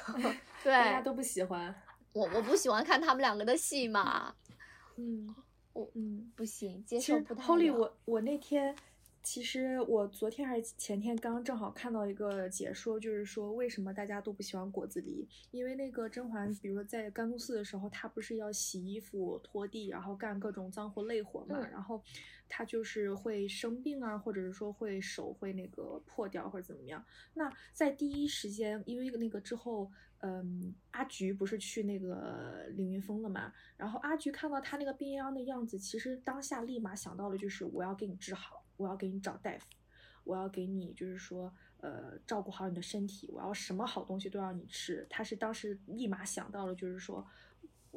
[0.64, 1.74] 对，大家都不喜欢。
[2.14, 4.36] 我我不喜欢看他们两个的戏嘛。
[4.96, 5.36] 嗯，
[5.74, 8.76] 我嗯不行，接受不太 Holy，我我那天
[9.24, 22.04] 其实我昨天还是前天刚正好看到一个解说，就是说为什么大家都不喜欢果子狸，因为那个甄嬛，比如说在甘露寺的时候，她不是要洗衣服、拖地，然后干各种脏活累活嘛，嗯然后
[22.48, 27.04] 他就是会生病啊，或者是说会手会那个破掉或者怎么样。
[27.34, 39.66] 那在第一时间，因为那个之后，嗯，阿菊不是去那个凌云峰了嘛，然后阿菊看到他那个病殃殃的样子，其实当下立马想到的就是我要给你治好，我要给你找大夫，
[40.24, 45.06] 我要给你就是说呃照顾好你的身体，我要什么好东西都要你吃。
[45.10, 47.26] 他是当时立马想到了，就是说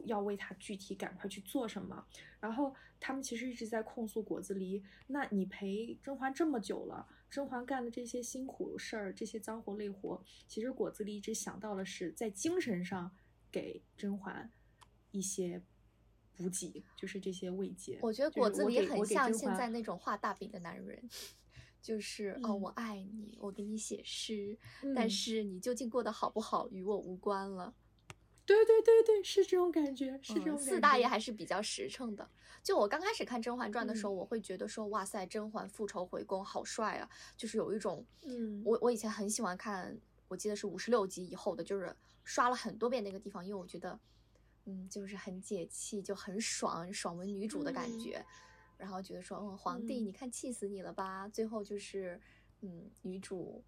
[0.05, 2.07] 要为他具体赶快去做什么。
[2.41, 13.11] 然后他们其实一直在控诉果子狸，那你陪甄嬛这么久了，甄嬛干的这些辛苦事儿，这些脏活累活，其实果子狸一直想到的是在精神上
[13.51, 14.53] 给甄嬛
[15.11, 15.63] 一些
[16.37, 17.99] 补给，就是这些慰藉。
[18.03, 21.09] 我觉得果子狸很像现在那种画大饼的男人，
[21.83, 24.59] 就是、哦，嗯我爱你，我给你写诗，
[24.95, 27.75] 但嗯是你究竟过得好不好与我无关了。
[28.47, 30.63] 对对对对，是这种感觉，是这种嗯，感觉。
[30.65, 32.31] 四大爷还是比较实诚的。
[32.63, 37.11] 就我刚开始看《甄嬛传》的嗯时候，我会觉得说，哇塞，甄嬛复仇回宫好帅啊！
[37.37, 43.99] 就是有一种，嗯我我以前很喜欢看，我记得是五十六集以后的，就是刷了很多遍那个地方，因为我觉得，
[44.65, 48.25] 嗯，就是很解气，就很爽，爽文女主的感嗯觉。
[48.79, 51.29] 然后觉得说，嗯，皇帝，嗯你看气死你了吧？
[51.29, 52.21] 最后就是，
[52.61, 53.65] 嗯，女主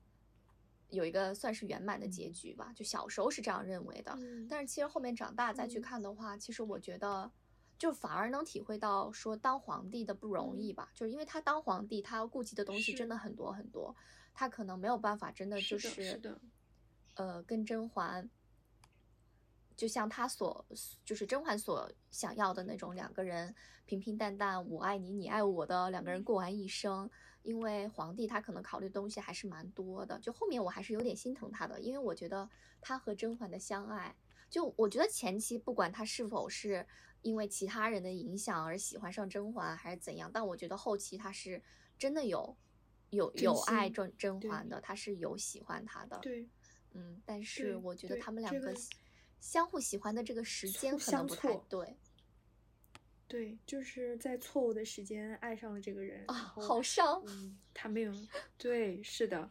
[0.91, 4.13] 有一个算是圆满的结局吧，就小时候是这样认为的。
[4.19, 4.47] 嗯。
[4.49, 5.83] 但是其实后面长大再去嗯。
[5.83, 7.31] 看的话，其实我觉得，
[7.79, 13.95] 就反而能体会到说当皇帝的不容易吧，就是因为他当皇帝，他要顾及的东西真的很多很多，
[14.33, 16.41] 他可能没有办法真的就是的，是的，
[17.15, 18.31] 呃，跟甄嬛，
[19.77, 20.65] 就像他所
[21.05, 27.11] 就是甄嬛所想要的那种两个人平平淡淡，我爱你，你爱我的两个人过完一生。
[27.43, 32.49] 因为皇帝他可能考虑东西还是蛮多的，就后面我还是有点心疼他的，因为我觉得
[32.81, 34.15] 他和甄嬛的相爱，
[34.51, 36.87] 就我觉得前期不管他是否是
[37.23, 41.63] 因为其他人的影响而喜欢上甄嬛还是怎样，但我觉得后期他是
[41.99, 42.57] 真的有
[43.11, 46.19] 有有爱心甄甄嬛的，他是有喜欢她的。
[46.19, 46.49] 对，
[46.93, 48.75] 嗯，但是我觉得他们两个
[49.41, 51.97] 相互喜欢的这个时间可能不太对
[53.29, 57.23] 对，就是在错误的时间爱上了这个人啊，好伤。
[57.27, 58.13] 嗯，他没有，
[58.57, 59.51] 对，是的，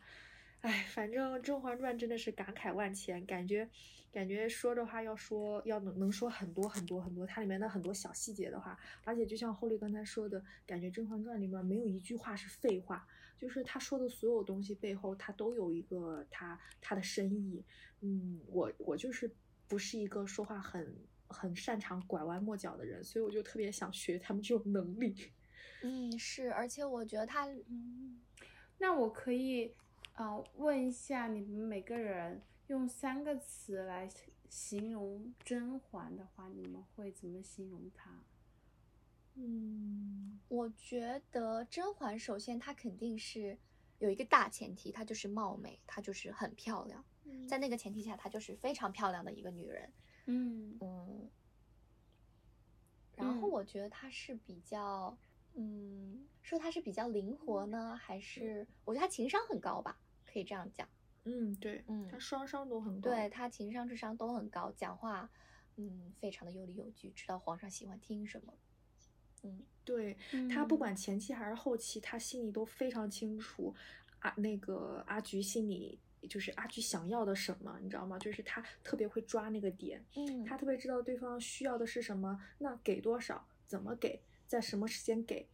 [0.61, 3.69] 哎，反正《甄嬛传》真的是感慨万千，感觉
[4.11, 17.63] 感觉说的话要说要能能说很多很多很多，它里面的很多小细节的话，而且就像后丽刚才说的，感觉《甄嬛传》里面没有一句话是废话，就是他说的所有东西背后，他都有一个他他的深意。
[18.01, 19.29] 嗯，我我就是
[19.67, 20.95] 不是一个说话很
[21.29, 25.31] 很擅长拐弯抹角的人，所以我就特别想学他们这种能力。
[25.83, 28.19] 嗯，是，而且我觉得他，嗯，
[28.79, 29.73] 那我可以，
[30.15, 34.09] 呃，问一下你们每个人用三个词来
[34.49, 38.09] 形容甄嬛的话，你们会怎么形容她？
[39.35, 43.55] 嗯我觉得甄嬛首先她肯定是
[43.99, 47.05] 有一个大前提，她就是貌美，她就是很漂亮，
[47.47, 49.93] 在那个前提下，她就是非常漂亮的一个女人。
[50.27, 51.29] 嗯嗯，
[53.15, 55.17] 然后嗯我觉得他是比较，
[55.55, 60.87] 嗯，说他是比较灵活呢，还是我觉得他情商很高吧，可以这样讲。
[61.23, 63.09] 嗯，对，嗯他双商都很高。
[63.09, 65.29] 对他情商、智商都很高，讲话，
[65.75, 68.53] 嗯，非常的有理有据，知道皇上喜欢听什么。
[69.43, 70.17] 嗯，对
[70.49, 73.73] 他不嗯管前期还是后期，他心里都非常清楚
[74.19, 78.19] 啊，那个阿菊心里就是阿菊想要的什么，你知道吗？
[78.19, 85.47] 就是他特别会抓那个点，嗯他特别知道对方需要的是什么，那给多少，怎么给，在什么时间给，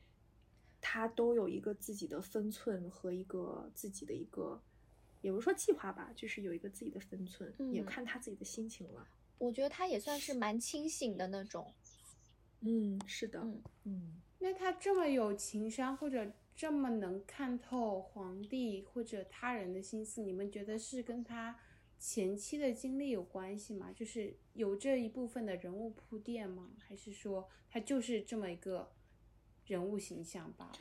[0.82, 4.62] 他都有一个自己的分寸和一个自己的一个，
[5.22, 9.08] 也不是说计划吧，就是有一个自己的分寸，也嗯看他自己的心情了。
[9.38, 11.74] 我觉得他也算是蛮清醒的那种。
[12.62, 21.60] 嗯，是的，嗯嗯那他这么有情商，或者这么能看透皇帝或者他人的心思，你们觉得是跟他
[21.98, 23.92] 前期的经历有关系吗？
[23.92, 26.72] 就是有这一部分的人物铺垫吗？
[26.80, 28.94] 还是说他就是这么一个
[29.66, 30.80] 人物形象罢了？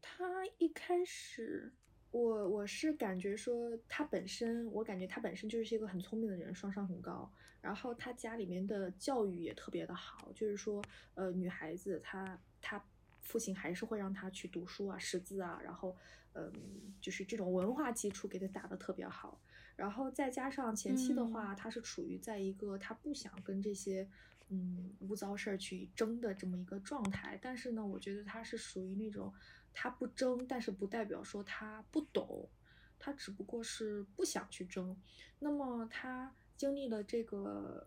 [0.00, 1.72] 他一开始，
[2.10, 7.30] 我我是感觉说他本身，我感觉他本身就是一个很聪明的人，双商很高。
[7.60, 10.82] 然后他家里面的教育也特别的好，就是说，
[11.14, 12.82] 呃，女孩子她她
[13.30, 15.96] 父亲还是会让他去读书啊、识字啊，然后，
[16.32, 16.52] 嗯，
[17.00, 19.40] 就是这种文化基础给他打得特别好。
[19.76, 24.08] 然后再加上前期的嗯话，他是处于在一个他不想跟这些
[24.48, 29.32] 嗯污糟事儿去争的这么一个状态，但是呢，我觉得他是属于那种
[29.72, 32.48] 他不争，但是不代表说他不懂，
[32.98, 35.00] 他只不过是不想去争。
[35.38, 37.86] 那么他经历了这个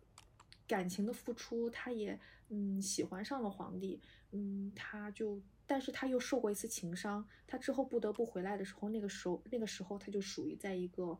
[0.67, 4.01] 感情的付出，他也嗯喜欢上了皇帝，
[4.31, 11.19] 嗯，他就，但是他又受过一次情伤，他之后不得不回来的时候，那个时候那个时候他就属于在一个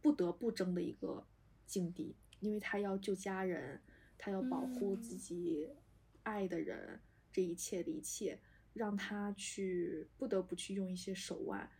[0.00, 1.26] 不得不争的一个
[1.66, 3.80] 境地，因为他要救家人，
[4.18, 5.68] 他要保护自嗯己
[6.22, 7.00] 爱的人，
[7.32, 8.40] 这一切的一切，
[8.72, 11.70] 让他去不得不去用一些手腕。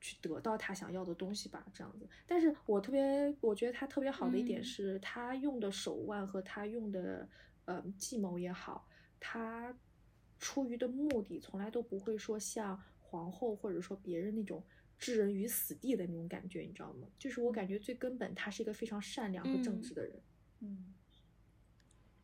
[0.00, 2.08] 去得到他想要的东西吧，这样子。
[2.26, 7.28] 但是我特别，我觉得他特别好的一点嗯是，他用的手腕和他用的
[7.64, 8.88] 呃计谋也好，
[9.18, 9.76] 他
[10.38, 14.62] 出于的目的从来都不会说像皇后或者说别人那种
[14.98, 17.08] 置人于死地的那种感觉，你知道吗？
[17.18, 20.22] 就是我感觉最根本，他是一个非常善良和正嗯直的人。
[20.60, 20.94] 嗯，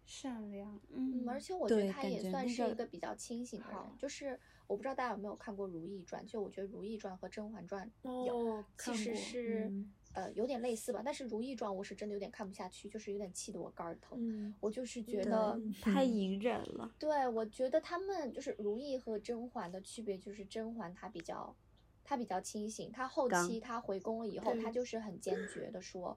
[0.04, 7.90] 善良，嗯，嗯，而且我觉得他也算是一个比较清醒的人，好就是我不知道大家有没有看过《如懿传》，就我觉得《如懿传》和《甄嬛传》
[8.26, 14.16] 有，哦，其实是、嗯呃有点类似吧，但是《如懿传》我是真的有点看不下去，就是有点气得我肝儿疼。
[14.20, 16.94] 嗯，我就是觉得，太隐忍了。
[17.00, 21.56] 对我觉得他们就是如懿和甄嬛的区别，就是甄嬛她比较，
[22.04, 26.16] 她比较清醒，她后期她回宫了以后，她就是很坚决的说，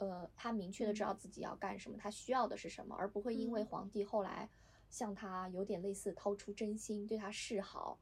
[0.00, 4.50] 呃，他明确的知道自己要干什么，他需要的是什么，而不会因为嗯皇帝后来
[4.90, 7.98] 向他有点类似掏出真心对他示好，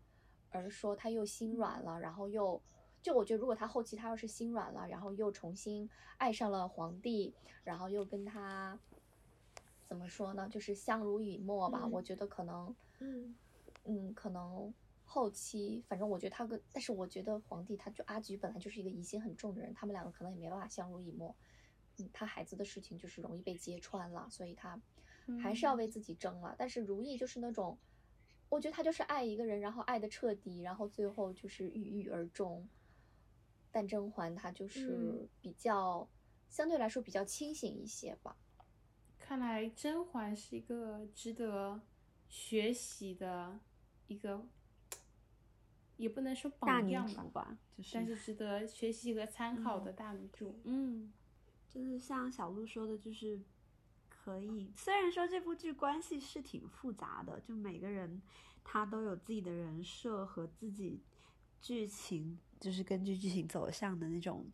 [0.50, 2.60] 而说他又心软了，然后又。
[3.00, 7.32] 就我觉得，如果他后期他要是心软了，然后又重新爱上了皇帝，
[7.62, 8.76] 然后又跟他
[9.86, 11.82] 怎么说呢，就是相濡以沫吧。
[11.84, 13.36] 嗯我觉得可能，嗯
[13.84, 14.74] 嗯，可能
[15.04, 21.34] 后期，反正我觉得他跟，但是我觉得皇帝他就阿菊本来就是一个疑心很重的人，他们两个可能也没办法相濡以沫。
[21.98, 24.80] 嗯，他孩子的事情就是容易被揭穿了，所以他
[25.40, 26.54] 还是要为自己争了。
[26.58, 27.78] 但是如意就是那种，
[28.48, 32.68] 我觉得他就是爱一个人，然后爱的彻底，然后最后就是郁郁而终。
[33.70, 36.08] 但甄嬛她就是嗯比较、
[36.48, 38.34] 相对来说比较清醒一些吧。
[39.18, 41.78] 看来甄嬛是一个值得
[42.28, 43.60] 学习的
[44.06, 44.42] 一个，
[45.98, 50.58] 也不能说大女榜样吧，就是但是值得学习和参考的大女主。
[50.64, 51.12] 嗯，
[51.68, 53.38] 就是像小鹿说的，就是
[54.08, 54.72] 可以。
[54.74, 58.20] 虽然说这部剧关系是挺复杂的，就每个人
[58.64, 61.00] 他都有自己的人设和自己
[61.60, 64.46] 剧情，就是根据剧情走向的那种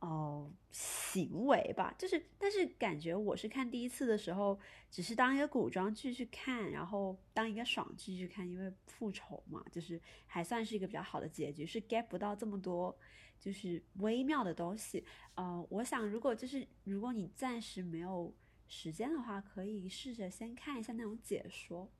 [0.00, 1.94] 哦行为吧。
[1.98, 4.58] 就是，但是感觉我是看第一次的时候，
[4.90, 12.96] 只是当一个古装剧去看，然后当一个爽剧去看，因为复仇嘛，就是还算是一个比较好的结局，是 get 不到这么多
[13.40, 15.04] 就是微妙的东西。
[15.34, 18.32] 呃，我想如果就是如果你暂时没有
[18.68, 21.90] 时间的话，可以试着先看一下那种解说。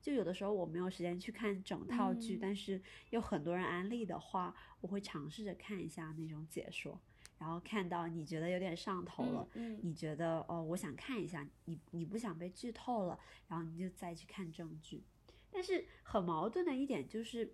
[0.00, 2.80] 就有的时候我没有时间去看整套剧，嗯但是
[3.10, 6.98] 有很多人安利的话，我会尝试着看一下那种解说，
[7.38, 15.04] 然后看到你觉得有点上头了，嗯嗯你觉得哦，我想看一下，你你不想被剧透了，然后你就再去看正剧。
[15.50, 17.52] 但是很矛盾的一点就是，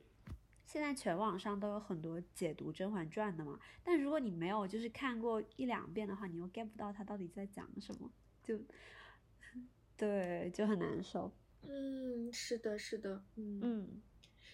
[0.67, 8.11] 现在全网上都有很多解读《甄嬛传》的嘛，但如果你没有就是看过一两遍的话，你又 get 不到他到底在讲什么，
[8.43, 8.59] 就
[9.97, 11.33] 对，就很难受。
[11.63, 14.03] 嗯，是的，是的，嗯嗯，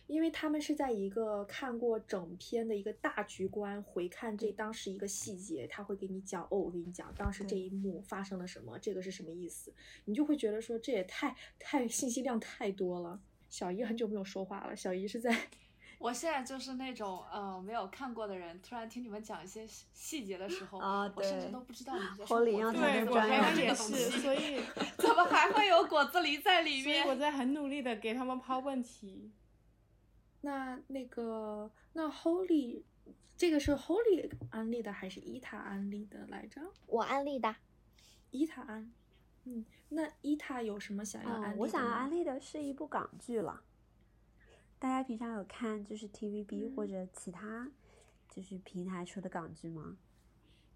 [0.07, 9.73] 因为他们是在一个看过整篇的一个大局观回看这当时一个细节，他会给你讲哦，我给你讲当时这一幕发生了什么，这个是什么意思，
[10.05, 13.21] 你就会觉得说这也太太信息量太多了。
[13.49, 15.37] 小姨很久没有说话了，小姨是在
[16.03, 24.61] 我现在就是那种呃没有看过的人，突然听你们讲一些细细节的时候，啊我甚至都不知道你们在侯说果子狸里让他对，我的专用刚刚也这个东是，西所以
[24.99, 27.05] 怎么还会有果子狸在里面？
[27.05, 29.31] 所以我在很努力的给他们抛问题。
[30.43, 32.83] 那那个那 Holy
[33.37, 36.61] 这个是 Holy 安利的还是伊塔安利的来着？
[36.89, 37.55] 我安利的，
[38.33, 38.93] 伊塔安，
[39.45, 43.63] 嗯，那伊塔有什么想要安利的、嗯，我想要安利的是一部港剧了。
[44.83, 47.71] 大家平常有看就是 TVB 或嗯者其他
[48.29, 49.97] 就是平台出的港剧吗？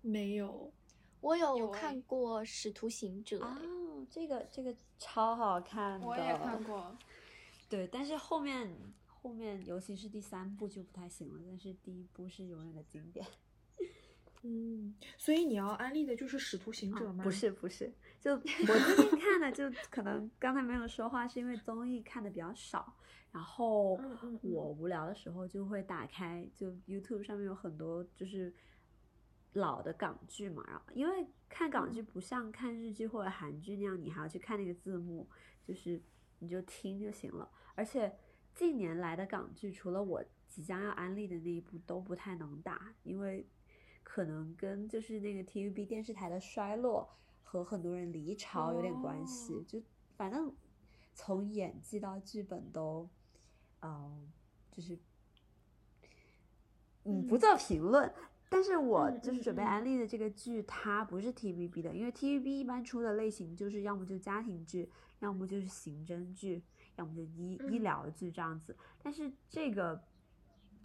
[0.01, 0.73] 没有，
[1.21, 6.63] 我有看过《使徒行者》啊哦，这个这个超好看的，我也看。
[6.63, 6.97] 过，
[7.69, 8.73] 对，但是后面
[9.09, 13.27] 后面尤其是第三部就不太行了，但是第一部是永远的经典。
[14.43, 17.22] 嗯，所以你要安利的就是《使徒行者》吗？
[17.22, 22.97] 啊不是不是，就我最近看的， 就可能刚才没有说话，是因为综艺看的比较少，
[23.32, 23.99] 然后
[24.43, 28.55] 我无聊的时候就会打开，就 YouTube 上面有很多就是
[29.55, 35.28] 老的港剧嘛，然后因为看港剧不像看日剧或者韩剧那样，你还要去看那个字幕，
[35.64, 36.01] 就是
[36.39, 37.51] 你就听就行了。
[37.74, 38.14] 而且
[38.55, 43.47] 近年来的港剧，除了我即将要安利的那一部都不太能打，因为
[44.09, 47.09] 可能跟就是那个 TVB 电视台的衰落
[47.43, 49.53] 和很多人离巢有点关系。
[49.53, 49.83] 哦就
[50.17, 50.55] 反正
[51.13, 53.09] 从演技到剧本都，
[53.83, 54.33] 嗯、
[54.71, 54.97] 就是
[57.03, 58.15] 嗯不做评论。
[58.49, 64.89] 但是我嗯就是准备安利的这个剧，它不是 TVB 的，因为 TVB 一般出的类型就是要么就家庭剧，
[65.19, 66.63] 要么就是刑侦剧，
[66.95, 68.77] 要么就医医嗯疗剧这样子。
[69.03, 70.01] 但是这个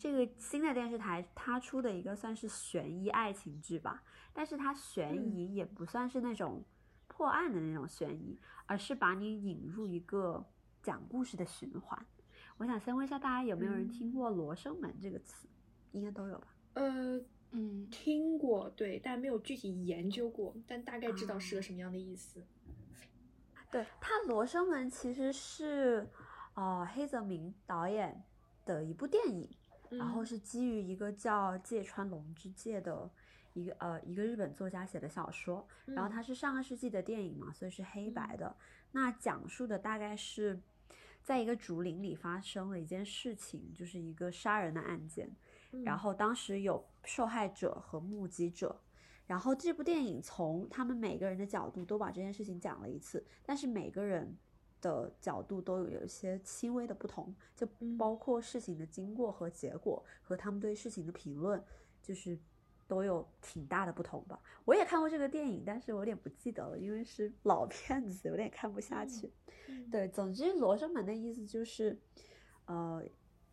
[0.02, 4.02] 这个新的电视台它出的一个算是悬疑爱情剧吧，
[4.34, 6.66] 但是它悬嗯疑也不算是那种
[7.08, 10.44] 破案的那种悬疑，而是把你引入一个
[10.82, 12.04] 讲故事的循环。
[12.58, 15.48] 我想先问一下大家有没有人听嗯过“罗生门”这个词？
[15.92, 16.48] 应该都有吧？
[16.74, 17.22] 呃，
[17.52, 22.44] 嗯，听过，对，但没有具体研究过，但大概知道是个啊什么样的意思。
[23.70, 26.10] 对，它《罗生门》其实是
[26.56, 28.24] 呃黑泽明导演
[28.66, 29.48] 的一部电影，
[29.92, 33.10] 然后嗯是基于一个叫芥川龙之介的
[33.54, 38.56] 一个呃一个日本作家写的小说，然后嗯它是上个世纪的电影嘛，所以是黑白的。
[38.92, 40.62] 那讲述的大概是
[41.22, 45.30] 在一个竹林里发生了一件事情，就是一个杀人的案件。
[45.86, 48.82] 然嗯后当时有受害者和目击者，
[49.26, 54.38] 然后这部电影从他们每个人的角度都把这件事情讲了一次，但是每个人
[54.82, 61.64] 的角度都有有一些轻微的不同，就嗯包括事情的经过和结果和他们对事情的评论，
[62.02, 62.38] 就是
[62.88, 64.42] 都有挺大的不同吧。
[64.66, 69.32] 我也看过这个电影，但是我有点不记得了，因为是老片子，有点看不下去。
[69.68, 71.98] 嗯对，总之罗生门的意思就是，
[72.66, 73.04] 呃，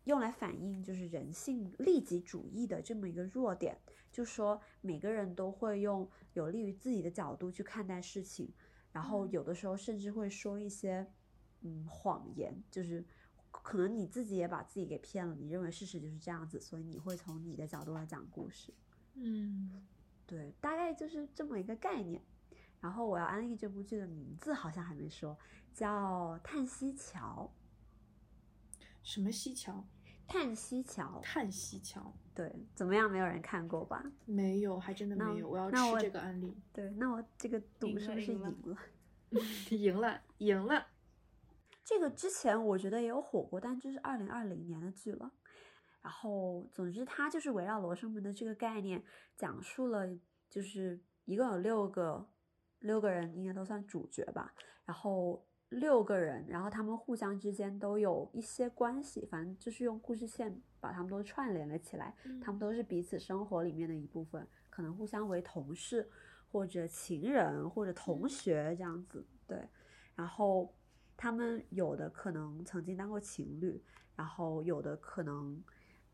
[0.05, 3.77] 用来反映就是人性利己主义的这么一个弱点，
[4.11, 8.51] 就说每个人都会用有利于自己的角度去看待事情，
[8.91, 11.05] 然后嗯有的时候甚至会说一些
[11.61, 13.03] 嗯谎言，就是
[13.51, 18.73] 可能你自己也把自己给骗了，你认为事实就是这样子，所以你会从你的角度来讲故事。
[19.15, 19.85] 嗯
[20.25, 22.21] 对，大概就是这么一个概念。
[22.79, 25.37] 然后我要安利这部剧的名字好像还没说，
[25.73, 27.51] 叫《叹息桥
[29.03, 29.73] 什么西桥？》。
[30.31, 32.13] 叹息桥，叹息桥？
[32.35, 33.09] 对，怎么样？
[33.11, 34.05] 没有人看过吧？
[34.25, 35.49] 没有，还真的没有。
[35.49, 36.55] 我要那我吃这个案例。
[36.71, 38.77] 对，那我这个赌是不是 赢了？
[39.71, 40.85] 赢了，赢了。
[41.89, 45.31] 这个之前我觉得也有火过，但这是二零二零年的剧了。
[46.03, 49.03] 然后，总之它就是围绕罗生门的这个概念，
[49.35, 50.07] 讲述了
[50.47, 52.29] 就是一共有六个
[52.77, 54.53] 六个人，应该都算主角吧。
[54.85, 62.15] 然后六个人，然后他们互相之间都有一些关系，反正就是用故事线把他们都串联了起来。
[62.39, 66.07] 他们都是彼此生活里面的一部分，可能互相为同事
[66.51, 69.25] 或者情人或者同学这样子。
[69.47, 69.67] 对，
[70.13, 70.71] 然后
[71.21, 73.83] 他们有的可能曾经当过情侣，
[74.15, 75.61] 然后有的可能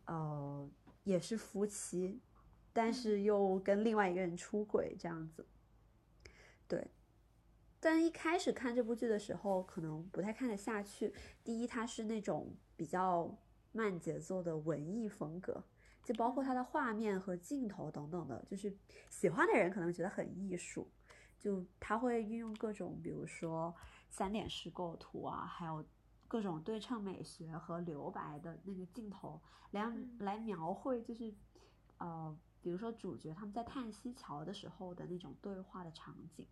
[0.06, 0.68] 呃
[1.04, 2.20] 也是夫妻，
[2.74, 5.46] 但是又跟另外一个人出轨这样子。
[6.68, 6.90] 对，
[7.80, 11.14] 但一开始看这部剧的时候，可能不太看得下去。
[11.44, 13.38] 第一，它是那种比较
[13.74, 15.64] 慢节奏的文艺风格，
[16.04, 18.76] 就包括它的画面和镜头等等的，就是
[19.12, 20.90] 喜欢的人可能觉得很艺术。
[21.38, 23.76] 就他会运用各种，比如说
[24.16, 25.84] 三点式构图啊，还有
[26.26, 29.42] 各种对称美学和留白的那个镜头，
[29.72, 31.36] 来嗯来描绘，就是
[31.98, 36.48] 呃，比如说主角他们在叹息桥的时候的那种对话的场景。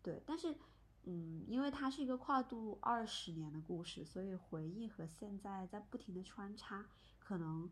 [0.00, 0.56] 对，但是，
[1.02, 6.86] 嗯，因为它是一个跨度二十年的故事，所以回忆和现在在不停的穿插，
[7.18, 7.68] 可能，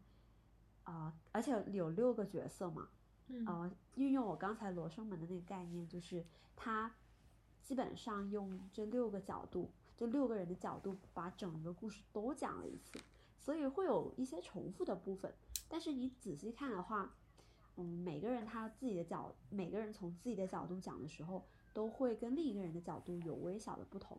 [0.83, 2.89] 啊、而且有六个角色嘛，
[3.29, 6.27] 嗯呃，运用我刚才罗生门的那个概念，就是
[6.57, 6.93] 它
[7.63, 12.99] 基本上用这六个角度，这六个人的角度，把整个故事都讲了一次，
[13.39, 15.33] 所以会有一些重复的部分。
[15.69, 17.15] 但是你仔细看的话，
[17.77, 24.19] 嗯，每个人他自己的角，每个人从自己的角度讲的时候，都会跟另一个人的角度有微小的不同。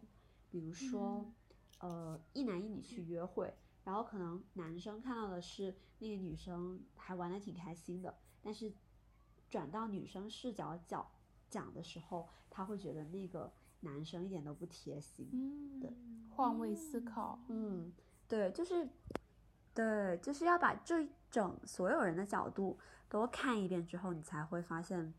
[0.50, 1.32] 比如说，
[1.80, 8.72] 呃，一男一女去约会，然后可能男生看到的是那个女生还玩的挺开心的，但是
[9.50, 11.12] 转到女生视角角
[11.54, 15.30] 讲的时候，他会觉得那个男生一点都不贴心。
[15.32, 15.94] 嗯，对，
[16.30, 17.94] 换位思考，嗯，
[18.28, 18.90] 对，就是，
[19.74, 25.14] 对，就是要把这一整所有人的角度都看一遍之后，你才会发现，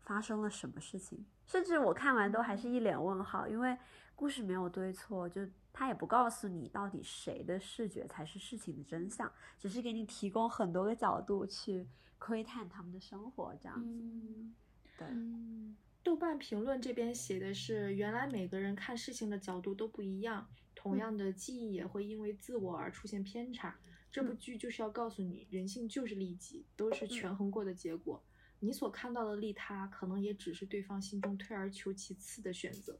[0.00, 3.78] 发生了什么事情，甚至我看完都还是一脸问号，因为
[4.16, 13.86] 故事没有对错，就他也不告诉你到底谁的视觉才是事情的真相，只是给你提供很多个角度去窥探他们的生活，这样子。
[13.88, 14.54] 嗯，
[15.00, 23.78] 对，嗯，豆瓣评论这边写的是，原来每个人看事情的角度都不一样，同样的记忆也会因为自我而出现偏差。
[24.12, 28.22] 这部剧就是要告诉你，人性就是利己，都是权衡过的结果。
[28.58, 32.98] 你所看到的利他，可能也只是对方心中退而求其次的选择。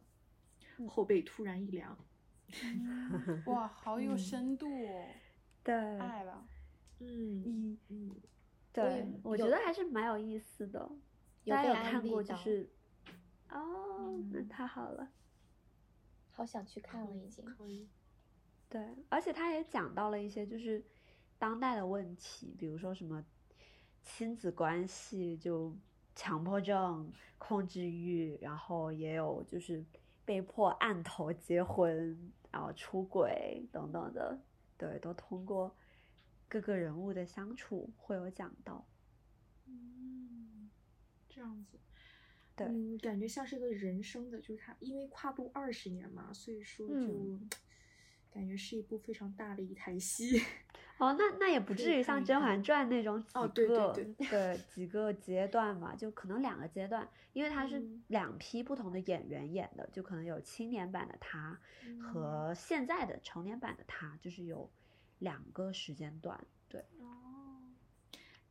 [0.89, 1.99] 后背突然一凉。
[2.65, 5.07] 嗯哇，好有嗯深度哦，
[5.63, 6.47] 对，爱了。
[7.01, 8.17] 嗯嗯，嗯，
[8.73, 10.91] 对，我觉得还是蛮有意思的。
[11.45, 12.71] 有被安大家有看过就是，
[13.51, 15.11] 哦，那嗯太好了。
[16.31, 17.45] 好想去看了已经。
[17.45, 17.89] 可以。
[18.69, 20.83] 对，而且他也讲到了一些就是
[21.39, 23.25] 当代的问题，比如说什么
[24.03, 25.77] 亲子关系，就
[26.15, 29.85] 强迫症、控制欲，然后也有就是
[30.25, 32.17] 被迫按头结婚，
[32.51, 34.39] 然后出轨等等的，
[34.79, 35.75] 对，都通过
[36.49, 38.87] 各个人物的相处会有讲到。
[41.41, 41.79] 嗯，这样子。
[42.57, 47.49] 对嗯，感觉像是个人生的，就是他因为跨度二十年嘛，所以说就、嗯
[48.33, 50.41] 感觉是一部非常大的一台戏。
[50.99, 64.71] 哦，那那也不 至于像《甄嬛传》那种几哦对对个对对几个阶段嘛，就可能两个阶段，因为它是嗯两批不同的演员演的，就可能有青年版的他嗯和现在的成年版的他，就是有
[65.19, 66.41] 两个时间段。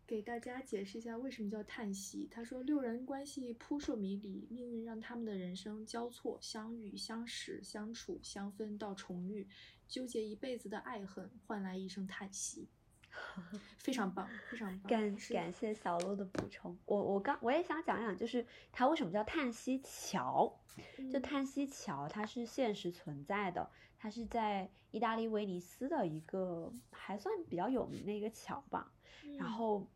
[0.09, 2.27] 给大家解释一下为什么叫叹息。
[2.31, 9.47] 他说，六人关系扑朔迷离，命运让他们的人生交错、相遇、相识、相处、相分到重遇，
[9.87, 12.67] 纠结一辈子的爱恨，换来一声叹息。
[13.77, 14.89] 非常棒，非常棒。
[14.89, 16.75] 感是感谢小鹿的补充。
[16.85, 20.59] 我我刚我也想讲讲，就是它为什么叫叹息桥？
[21.11, 28.91] 就嗯叹息桥，它是现实存在的，它是在意大利威尼斯的一个还算比较有名的一个桥吧。
[29.37, 29.87] 然嗯后，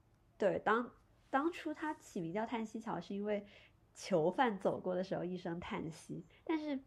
[0.44, 0.92] 对，当
[1.30, 3.46] 当初它起名叫叹息桥，是因为
[3.94, 6.84] 囚犯走过的时候一声叹息，但是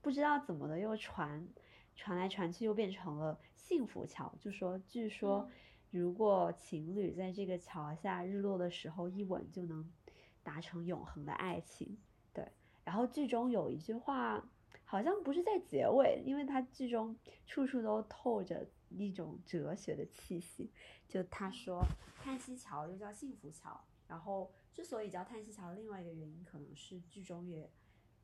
[0.00, 1.46] 不知道怎么的又传
[1.94, 4.34] 传来传去，又变成了幸福桥。
[4.40, 5.46] 就说据说
[5.90, 9.86] 嗯，如果情侣在这个桥下日落的时候一吻，就能
[10.42, 11.98] 达成永恒的爱情。
[12.32, 12.50] 对，
[12.82, 14.42] 然后剧中有一句话，
[14.86, 17.14] 好像不是在结尾，因为它剧中
[17.44, 18.66] 处处都透着
[18.98, 20.72] 一种哲学的气息。
[21.08, 21.84] 就他说，
[22.22, 27.70] 叹息桥又叫幸福桥，然后之所以叫叹息桥，另外一个原因可能是剧中也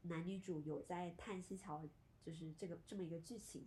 [0.02, 1.84] 男女主有在叹息桥，
[2.22, 3.66] 就是这个这么一个剧情。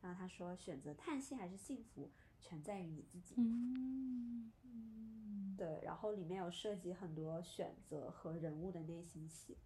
[0.00, 3.34] 然后他说，选择叹息还是幸福，全在于你自己。
[3.36, 4.52] 嗯，
[5.56, 9.56] 对，然后里面有涉及很多选择和人物的内心戏，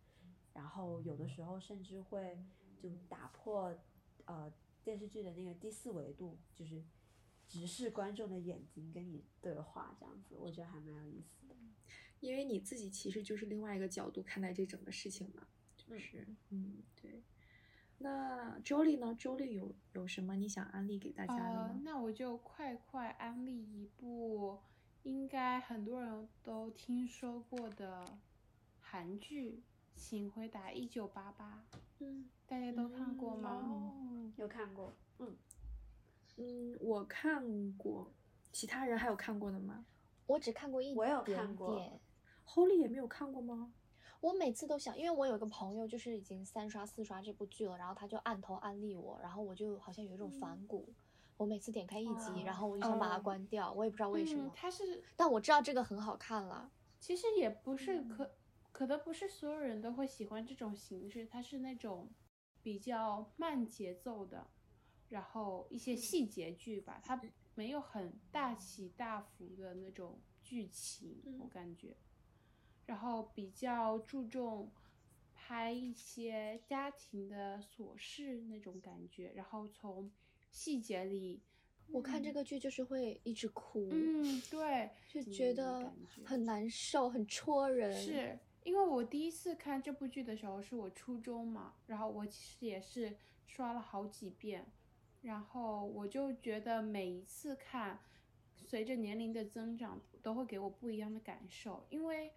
[0.55, 2.43] 然后有的时候甚至会
[2.79, 3.77] 就打破
[4.25, 4.51] 呃
[4.83, 6.85] 电视剧的那个第四维度，就是
[7.47, 11.55] 直视观众的眼睛跟你对话这样子，我觉得还蛮有意思的。
[12.21, 17.23] 因为你自己其实就是另外一个角度看待这整个事情嘛，就是嗯对。
[17.99, 24.59] 那 Jolie 呢？Jolie 有有什么你想安利给大家的呃吗？，那我就快快安利一部
[25.05, 28.19] 应该很多人都听说过的
[28.81, 29.51] 韩剧
[29.95, 31.65] 《请回答一九八八》，
[32.03, 33.51] 嗯大家都看过吗？
[33.71, 35.37] 哦有看过，嗯，
[36.37, 38.13] 嗯，我看过，
[38.51, 39.85] 其他人还有看过的吗
[40.27, 42.01] 我只看过一我有看过点
[42.47, 43.73] ？Holy 也没有看过吗？
[44.21, 50.89] 我每次都想，因为我有个朋友就是已经三刷四刷这部剧了，然后他就按头安利我，然后我就好像有一种反骨，
[51.37, 56.71] 我每次点开一集，然后我就想把它哦关掉，我也不知道为什么嗯，，它是但我知道这个很好看了。
[57.01, 58.31] 其实也不是可，
[58.83, 62.11] 可能不是所有人都会喜欢这种形式，它是那种
[62.65, 64.51] 比较慢节奏的，
[65.09, 67.23] 然后一些细节剧吧，它
[67.55, 71.97] 没有很大起大伏的那种剧情，我嗯感觉，
[72.87, 74.73] 然后比较注重
[75.33, 80.11] 拍一些家庭的琐事那种感觉，然后从
[80.51, 81.41] 细节里。
[81.93, 85.93] 我看这个剧就是会一直哭，嗯，对，就觉嗯得
[86.25, 87.93] 很难受，很戳人。
[87.93, 94.67] 是因为我第一次看这部剧的时候是我初中嘛，然后我其实也是刷了好几遍，
[95.23, 98.01] 然后我就觉得每一次看，
[98.57, 101.87] 随着年龄的增长，都会给我不一样的感受。
[101.91, 102.33] 因为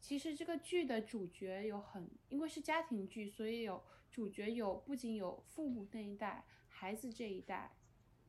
[0.00, 7.76] 其实这个剧的主角有很，因为是家庭剧，所以有主角有不仅有父母那一代，孩子这一代，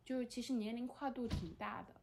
[0.05, 1.95] 就其实年龄跨度挺大的。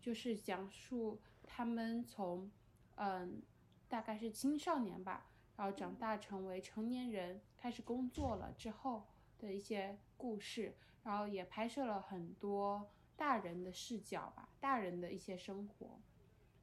[0.00, 2.48] 就是讲述他们从
[2.94, 3.42] 嗯
[3.88, 9.06] 大概是青少年吧，然后长大成为成年人，开始工作了之后
[9.38, 16.00] 的一些故事，然后也拍摄了很多大人的视角吧，大人的一些生活，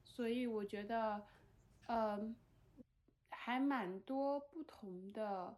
[0.04, 1.26] 所以我觉得，
[1.86, 2.34] 呃，
[3.30, 5.56] 还蛮多不同的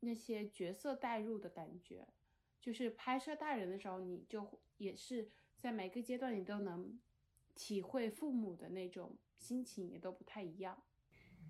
[0.00, 2.06] 那些角色代入的感觉，
[2.60, 7.00] 就是拍摄大人的时候，你就也是在每个阶段你都能
[7.54, 10.82] 体会父母的那种心情，也都不太一样。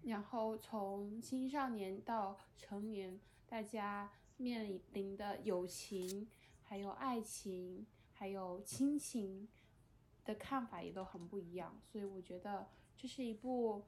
[0.02, 6.28] 然后从青少年到成年，大家面临的友情、
[6.62, 9.48] 还有爱情、还有亲情
[10.24, 13.86] 的看法也都很不一样，所以我觉得这是一部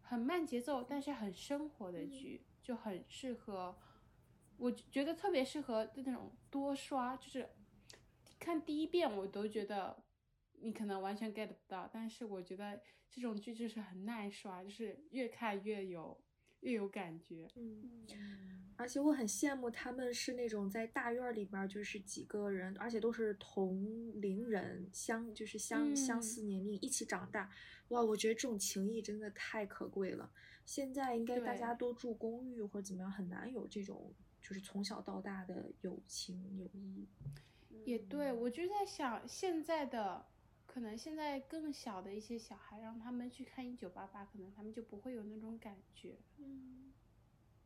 [0.00, 3.78] 很慢节奏但是很生活的剧，就很适合，
[4.56, 7.48] 我觉得特别适合那种多刷，就是
[8.38, 10.02] 看第一遍我都觉得
[10.60, 12.80] 你可能完全 get 不到，但是我觉得
[13.10, 16.16] 这种剧就是很耐刷，就是越看越有
[16.60, 17.48] 越有感觉。
[17.56, 18.06] 嗯，
[18.76, 27.50] 而且我很羡慕他们是那种在大院儿里边儿就是几个人，而且都是同龄人，相就是相、相嗯似年龄一起长大，
[27.88, 30.30] 哇，我觉得这种情谊真的太可贵了。
[30.64, 37.08] 现在应该大家都住公寓或者怎么样，很难有这种就是从小到大的友情友谊。
[37.84, 40.26] 也对，我就在想，现在的
[40.68, 46.92] 可能现在更小的一些小孩，让他们去看一九八八，可能他们就不会有那种感觉，嗯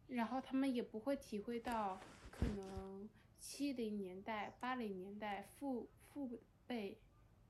[0.07, 2.01] 然后他们也不会体会到
[2.31, 6.99] 可能七零年代、八零年代父父辈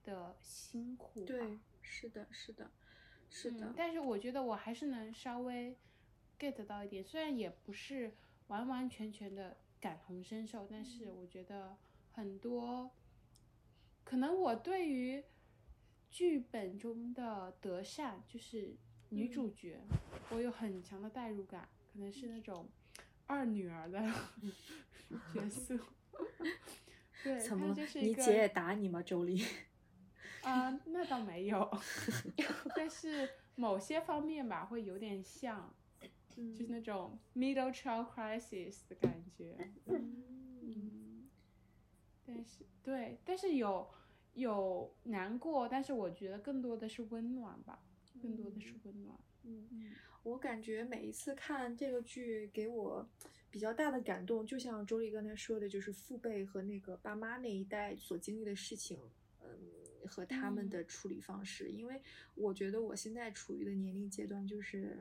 [0.03, 1.24] 的辛苦。
[1.24, 2.70] 对，是的，是的，
[3.28, 3.66] 是的。
[3.66, 5.76] 嗯，但是我觉得我还是能稍微
[6.38, 8.14] get 到一点，虽然也不是
[8.48, 11.76] 完完全全的感同身受，但是嗯我觉得
[12.12, 12.90] 很多，
[14.05, 15.22] 可能我对于
[16.12, 18.76] 剧本中的德善，就是
[19.08, 19.80] 女主嗯角，
[20.30, 22.68] 我有很强的代入感，可能是那种
[23.26, 23.98] 二女儿的
[25.32, 25.78] 角色。
[27.24, 28.00] 对，怎么了她就是？
[28.02, 29.42] 你姐也打你吗，周丽？
[30.44, 31.70] 啊、那倒没有，
[32.76, 35.74] 但是某些方面吧，会有点像，
[36.28, 39.56] 就是那种 middle child crisis 的感觉。
[39.86, 41.28] 嗯，
[42.26, 43.88] 但是对，但是有
[44.35, 47.83] 有难过，但是我觉得更多的是温暖吧，
[48.22, 49.18] 更多的是温暖。
[49.43, 53.07] 嗯，嗯我感觉每一次看这个剧，给我
[53.51, 58.99] 比较大的感动，就像周丽刚才说的，就是父辈和那个爸妈那一代所经历的事情，
[59.41, 59.49] 嗯，
[60.07, 61.70] 和他们的处理方式。
[61.70, 62.01] 因为
[62.35, 64.97] 我觉得我现在处于的年龄阶段，就是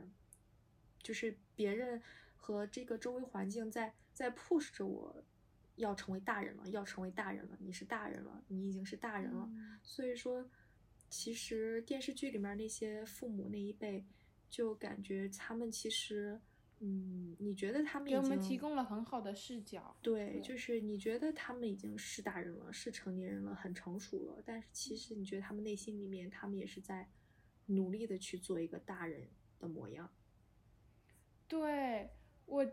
[1.01, 2.01] 就是别人
[2.35, 5.23] 和这个周围环境在在 push 着我。
[5.81, 9.49] 要成为大人了，要成为大人了，你是大人了，你已经是大人了。
[9.83, 10.49] 所以说，
[11.09, 14.05] 其实电视剧里面那些父母那一辈，
[14.49, 16.39] 就感觉他们其实，
[16.79, 19.95] 嗯，你觉得他们给我们提供了很好的视角。
[20.01, 27.09] 对，对就是你觉得他们已经是大人了，是成年人了，很成熟了，但是其实你觉得他们内心里面，他们也是在
[27.65, 29.27] 努力的去做一个大人
[29.59, 30.09] 的模样。
[31.47, 32.09] 对
[32.45, 32.65] 我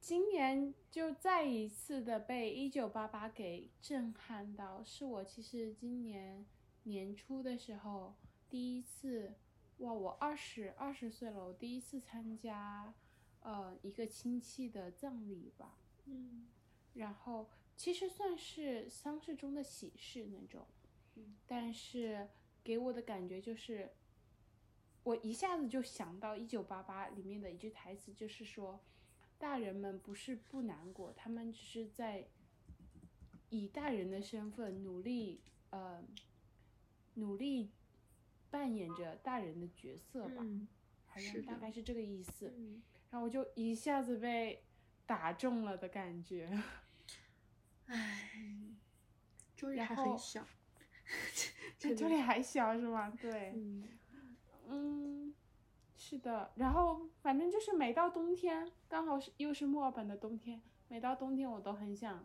[0.00, 6.46] 今年就再一次的被《一九八八》给震撼到，是我其实今年
[6.84, 8.16] 年初的时候
[8.48, 9.34] 第一次，
[9.78, 12.94] 哇，我二十二十岁了，我第一次参加
[13.40, 15.76] 呃一个亲戚的葬礼吧，
[16.06, 16.48] 嗯。
[16.94, 20.66] 然后其实算是丧事中的喜事那种，
[21.14, 22.26] 嗯但是
[22.64, 23.92] 给我的感觉就是，
[25.04, 28.80] 我一下子就想到《一九八八》里面的一句台词，就是说，
[29.40, 32.28] 大人们不是不难过，他们只是在
[33.48, 36.04] 以大人的身份努力，呃，
[37.14, 37.72] 努力
[38.50, 40.68] 扮演着大人的角色吧，嗯
[41.06, 42.52] 好像大概是这个意思。
[42.54, 44.62] 嗯，然后我就一下子被
[45.06, 46.62] 打中了的感觉。
[47.86, 48.30] 唉，
[49.56, 50.46] 周丽然还很后小，
[51.78, 53.10] 这这里还小是吗？
[53.20, 53.88] 对，嗯
[54.68, 55.34] 嗯，
[56.00, 56.50] 是的。
[56.56, 62.24] 然后反正就是每到冬天，刚好是又是墨尔本的冬天，每到冬天我都很想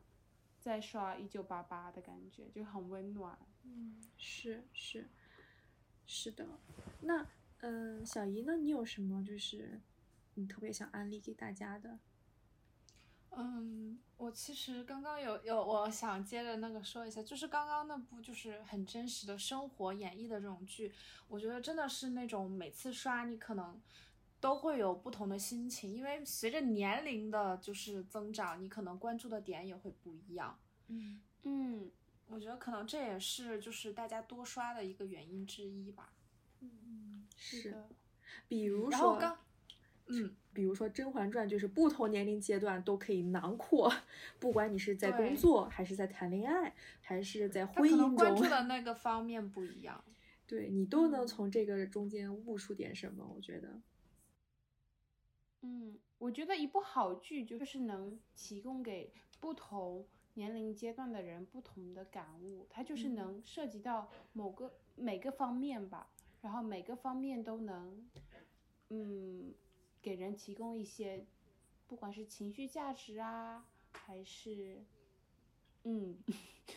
[0.62, 3.38] 再刷《一九八八》的感觉，就很温暖。
[3.64, 5.10] 嗯，是是
[6.06, 6.48] 是的。
[7.02, 7.28] 那
[7.60, 8.56] 嗯、小姨那？
[8.56, 9.82] 你有什么就是
[10.36, 12.00] 你特别想安利给大家的？
[13.38, 20.92] 嗯，我其实刚刚有有，我想接着那个说一下，就是刚刚那部就是很真实的生活演绎的这种剧，
[21.28, 23.82] 我觉得真的是那种每次刷你可能
[24.40, 30.58] 都会有不同的心情，因为随着年龄的就是增长，你可能关注的点也会不一样。
[30.88, 31.92] 嗯嗯，
[32.28, 36.14] 我觉得可能这也是就是大家多刷的一个原因之一吧。
[36.62, 37.90] 嗯，是的，
[38.48, 39.38] 比如说，然后刚，
[40.08, 43.92] 嗯，比如说《甄嬛传》，就是不同年龄阶段都可以囊括，
[44.40, 50.04] 不管你是在工作，还是在谈恋爱，还是在婚姻中关注中，的那个方面不一样。
[50.48, 53.28] 对你都能嗯从这个中间悟出点什么。
[53.36, 53.82] 我觉得，
[55.62, 68.08] 嗯，我觉得一部好剧就是能提供给不同年龄阶段的人不同的感悟，它就是嗯能涉及到某个每个方面吧，然后每个方面都能，
[68.90, 69.52] 嗯，
[70.06, 71.26] 给人提供一些，
[71.88, 74.86] 不管是情绪价值啊，还是，
[75.82, 76.16] 嗯，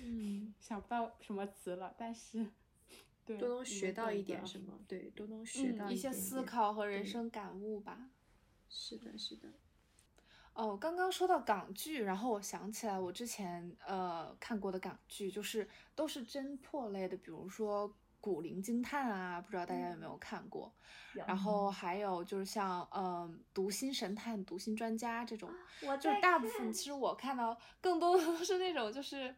[0.01, 2.47] 嗯， 想不到什么词了，但是，
[3.26, 8.09] 对，都能学到一点什么，对，都能学嗯到一些思考和人生感悟吧。
[8.70, 9.53] 是的，是的。
[10.55, 17.91] 哦，刚刚说到港剧，然后我想起来我之前呃看过的港剧，就是都是侦破类的，比如说
[18.21, 20.73] 《古灵精探》啊，不知道大家有没有看过？
[21.14, 25.51] 然后还有就是像呃《读心神探》《读心专家》这种，
[25.83, 29.35] 我就是大部分其实我看到更多的都是那种就是。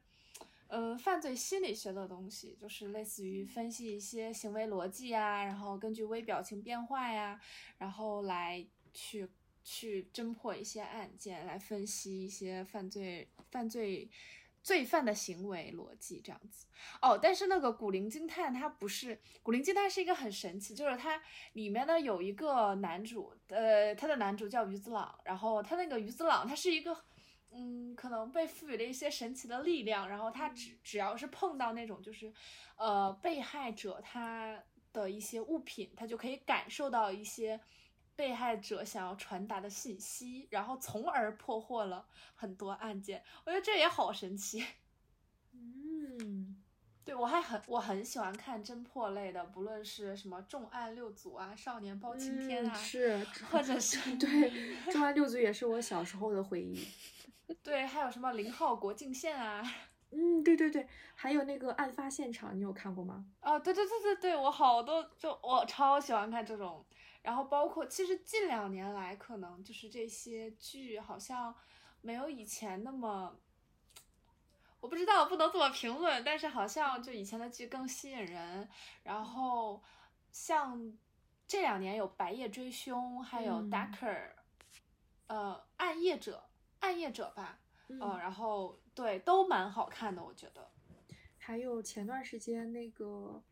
[0.73, 7.41] 呃，犯罪心理学的东西，就是类似于分析一些行为逻辑呀，然后根据微表情变化呀，
[7.79, 8.65] 然后来
[8.95, 9.29] 去
[9.65, 14.09] 去侦破一些案件，来分析一些犯罪犯罪
[14.63, 16.67] 罪犯的行为逻辑这样子。
[17.01, 26.97] 哦，但是那个《古灵精探》它不是，《古灵精探》是一个很神奇，就是它里面呢有一个男主，呃，他的男主叫于子朗，然后他那个于子朗他是一个。
[27.53, 32.33] 嗯，可能被赋予了一些神奇的力量，然后他只只要是碰到那种就是，
[32.77, 34.57] 呃，被害者他
[34.93, 37.61] 的一些物品，他就可以感受到一些
[38.21, 43.25] 被害者想要传达的信息，然后从而破获了很多案件。
[43.47, 44.63] 我觉得这也好神奇。
[45.57, 46.63] 嗯，
[47.03, 54.29] 对我还很我很喜欢看侦破类的，不论是什么重案六组啊、少年包青天啊，嗯是，或者是 对，
[54.93, 56.87] 《重案六组》也是我小时候的回忆。
[57.65, 59.63] 对，还有什么零号国境线啊。
[60.11, 63.25] 嗯，对对对，还有那个案发现场，你有看过吗？
[63.41, 66.85] 哦，对对对对对，我好多就我超喜欢看这种，
[67.23, 71.55] 然后包括其实近两年来，可能就是这些剧好像
[72.01, 73.37] 没有以前那么，
[74.81, 78.69] 我不知道不能这么评论，但是好像就以前的剧更吸引人。
[79.03, 79.83] 然后
[80.33, 80.93] 像
[81.47, 84.29] 这两年有《白夜追凶》，还有《嗯 Darker》，
[85.27, 86.43] 呃，暗夜者，
[86.81, 87.59] 暗夜者吧，
[87.89, 90.71] 嗯呃，然后对，都蛮好看的，我觉得。
[91.39, 93.43] 还有前段时间那个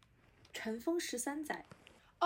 [0.53, 1.67] 《尘封十三载》，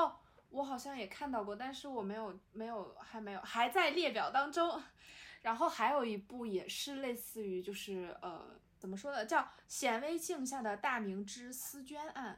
[0.01, 0.17] 哦，
[0.53, 4.81] 我好像也看到过，但是我没有没有还没有还在列表当中。
[5.43, 12.37] 然后还有一部也是类似于就是呃怎么说呢，叫《显微镜下的大明之思娟案》，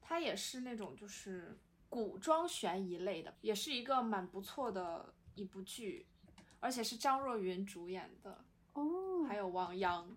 [0.00, 1.56] 它也是那种就是
[1.88, 6.08] 古装悬疑类的，也是一个蛮不错的一部剧，
[6.58, 10.16] 而且是张若昀主演的，哦还有王阳。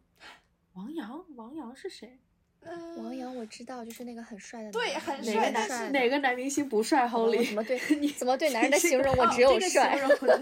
[0.73, 2.19] 王阳，王阳是谁？
[2.65, 9.99] 嗯，王阳我知道，就是那个很帅的对很的哪个帅男哪个男明星不帅我？Holy，怎么对 你怎么对男人的形容我哦只有这个形帅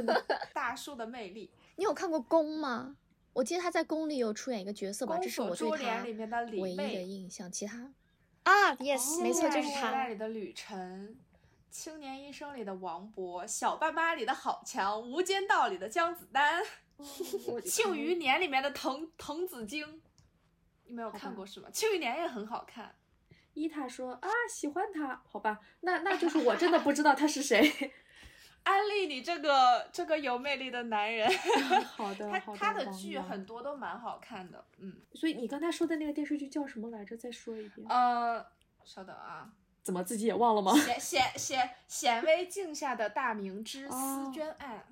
[0.54, 2.96] 大叔的魅力，你有看过《宫》吗？
[3.34, 7.50] 我记得他在《宫》里有出演一个角色《吧，这是我对他》里面的李唯一的印象。
[7.52, 7.92] 其他。
[8.44, 10.08] 啊，yes，、没错，就是时代他。
[10.08, 11.16] 里的吕晨，
[11.70, 16.62] 青年医生里的王勃，小爸妈里的郝强，无间道里的姜子丹，
[17.64, 20.01] 庆余年里面的滕滕子京，
[20.92, 21.70] 你没有看过是吗？
[21.72, 22.94] 庆余年也很好看。
[23.54, 27.94] 伊塔说啊喜欢他，好吧，那那就是我真的不知道他是谁。
[28.64, 31.30] 安利你这个这个有魅力的男人，
[31.96, 37.16] 好的，他好他的剧很多都蛮好看的，嗯，所以你刚才说的那个电视剧叫什么来着？
[37.16, 37.88] 再说一遍。
[37.88, 38.46] 呃，
[38.84, 39.50] 稍等啊，
[39.82, 40.78] 怎么自己也忘了吗？
[40.78, 43.92] 显显显显微镜下的大明之哦
[44.26, 44.86] 思娟案。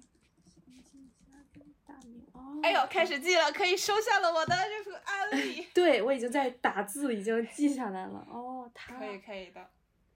[2.33, 5.67] 哦，哎呦，开始记了，可以收下了我的这个安 利。
[5.73, 8.27] 对我已经在打字，已经记下来了。
[8.29, 9.69] 哦，他可以可以的，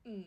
[0.03, 0.25] 嗯，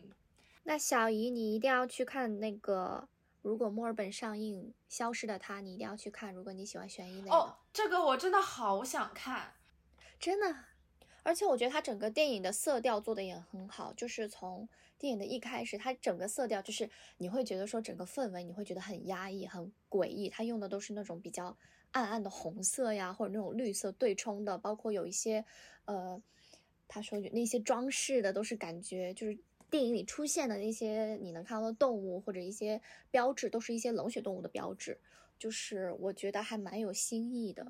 [0.63, 3.07] 那小姨，你一定要去看那个，
[3.41, 6.33] 如果墨尔本上映《消失的她》，你一定要去看。
[6.33, 9.53] 如果你喜欢悬疑类的，哦，这个我真的好想看。
[10.19, 10.55] 真的。
[11.23, 14.67] 而且我觉得它整个电影的色调做的也很好，就是从
[14.99, 20.29] 电影的一开始，它整个色调就是你会觉得说整个氛围你会觉得很压抑、很诡异。
[20.29, 21.57] 它用的都是那种比较
[21.91, 25.45] 暗暗的红色呀，或者那种绿色对冲的，包括有一些
[25.85, 26.21] 呃，
[26.87, 29.37] 他说有那些装饰的都是感觉就是
[29.69, 32.81] 电影里出现的那些你能看到的动物或者一些
[33.11, 34.99] 标志，都是一些冷血动物的标志，
[35.37, 37.63] 就是我觉得还蛮有新意的。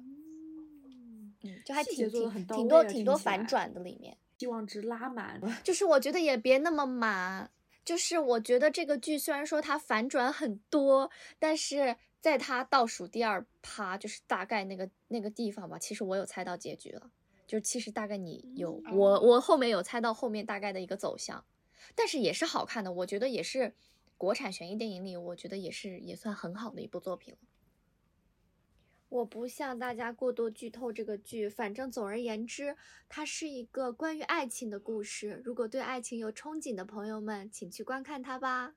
[1.44, 5.42] 嗯，就还挺挺挺多挺多反转的里面，希望值拉满。
[5.64, 7.52] 就是我觉得也别那么满，
[7.84, 11.10] 就是我觉得这个剧虽然说它反转很多，
[11.40, 17.10] 但是在它倒数第二趴，就是大概那个那个地方吧，其实我有猜到结局了，
[17.46, 21.44] 就是其实大概你有、嗯我我后面有猜到后面大概的一个走向，
[21.96, 23.74] 但是也是好看的，我觉得也是
[24.18, 27.40] 国产悬疑电影里，我觉得也是也算很好的一部作品了。
[29.10, 32.76] 我不向大家过多剧透这个剧，反正总而言之，
[33.08, 35.42] 它是一个关于爱情的故事。
[35.46, 38.76] 如果对爱情有憧憬的朋友们，请去观看它吧。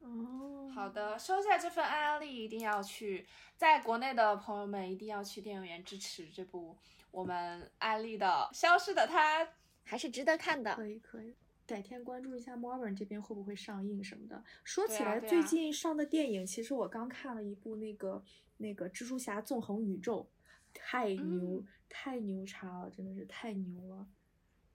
[0.00, 6.76] 哦，好的，收下这份安利，一定要去，在国内的朋友们一定要去电影院支持这部
[7.10, 9.44] 我们安利的《消失的她》。
[9.86, 10.74] 还是值得看的。
[10.74, 11.34] 可以可以，
[11.66, 14.42] 改天关注一下 Marvel 这边会不会上映什么的。
[14.64, 18.22] 说起来，最近上的电影，其实我刚看了一部那个
[18.56, 20.28] 那个蜘蛛侠纵横宇宙，
[20.72, 24.06] 太牛、嗯太牛叉了，真的是太牛了。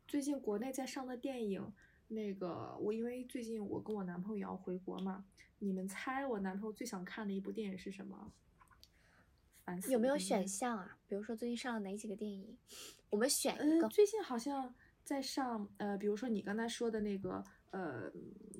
[0.07, 1.73] 最近国内在上的电影，
[2.07, 5.25] 那个我因为最近我跟我男朋友也要回国嘛，
[5.59, 8.31] 你们猜我男朋友最想看的一部电影是什么？
[9.65, 10.97] 烦死有没有选项啊？
[11.07, 12.57] 比如说最近上了哪几个电影？
[13.09, 13.89] 我们选一呃，个。
[13.89, 14.73] 最近好像
[15.03, 18.09] 在上呃，比如说你刚才说的那个呃，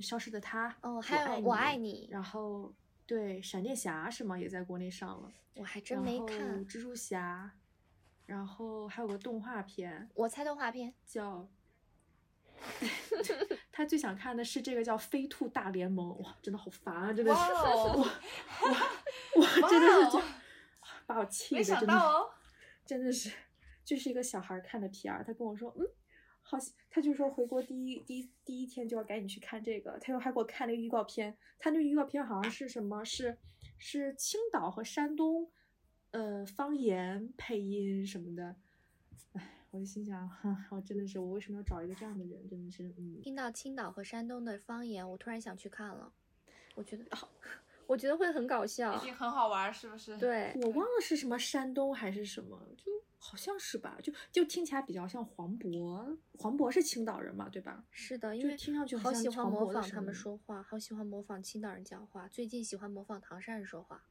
[0.02, 2.76] 消失的她，哦，还有我爱你，然后
[3.10, 4.38] 对闪电侠是吗？
[4.38, 6.64] 也在国内上了，我还真没看。
[6.68, 7.50] 蜘蛛侠，
[8.28, 10.94] 然后还有个动画片我猜动画片。
[11.08, 11.50] 叫。
[13.72, 17.12] 他最想看的是这个叫《飞兔大联盟》，哇，真的好烦啊！
[17.12, 18.06] 真的是，我我
[19.38, 20.22] 我真的是就
[21.08, 22.30] 把我气的，没想真的到哦，
[22.86, 23.32] 真的是，
[23.84, 25.88] 就是一个小孩儿看的 PR，他跟我说，嗯，
[26.50, 26.58] 好，
[26.90, 33.38] 他就说回国第一第一第一天就要赶紧去看这个，他又还给我看那个预告片，他那个预告片好像是什么，是
[33.78, 35.48] 是青岛和山东，
[36.10, 38.56] 呃，方言配音什么的，
[39.34, 42.50] 哎，我就心想，哈，我真的是，我为什么要找一个这样的人？
[42.50, 46.12] 真的是，嗯，听到青岛和山东的方言，我突然想去看了。
[46.74, 47.30] 我觉得好，
[47.86, 49.06] 我觉得会很搞笑一。
[49.06, 52.92] 定很好玩，是不是？，对，我忘了是什么山东还是什么，就
[53.22, 57.84] 好像是吧，就就听起来比较像黄渤，黄渤是青岛人嘛，对吧？
[57.92, 62.28] 是的，因为听上去好喜欢模仿他们音说话，好喜欢模仿青岛人讲话。
[62.30, 64.06] 最近喜欢模仿唐山人说话，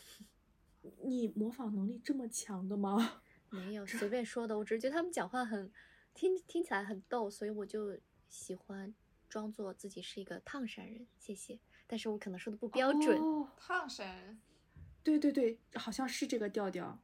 [1.02, 3.22] 你模仿能力这么强的吗？
[3.50, 5.72] 没有随便说的，我只是觉得他们讲话很
[6.12, 7.98] 听听起来很逗，所以我就
[8.28, 8.94] 喜欢
[9.26, 11.06] 装作自己是一个唐山人。
[11.18, 13.18] 谢谢，但是我可能说的不标准。
[13.18, 14.38] 哦，烫神，
[15.02, 17.00] 对对对，好像是这个调调。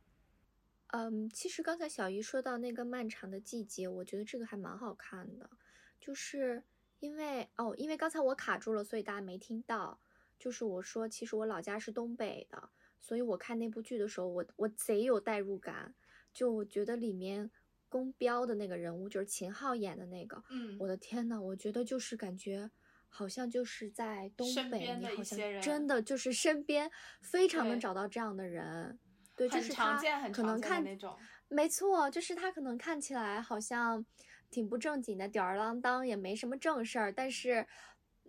[0.96, 5.50] 嗯，其实刚才小姨说到那个漫长的季节，我觉得这个还蛮好看的，
[5.98, 6.62] 就是
[7.00, 9.98] 因为哦，因为刚才我卡住了，所以大家没听到。
[10.38, 12.70] 就是我说，其实我老家是东北的，
[13.00, 15.94] 所以我看那部剧的时候，我我贼有代入感。
[16.32, 17.50] 就我觉得里面
[17.88, 22.70] 宫彪的那个人物，就是秦昊演的那个，嗯，我的天呐，我觉得就是感觉
[23.08, 26.90] 好像就是在东北，的你好像真的就是身边
[27.20, 28.98] 非常能找到这样的人。
[29.36, 31.16] 对，就是他常见，很常见的可能看那种。
[31.48, 34.04] 没错，就是他可能看起来好像
[34.50, 37.66] 挺不正经的，吊儿郎当，也没什么正事儿，但是，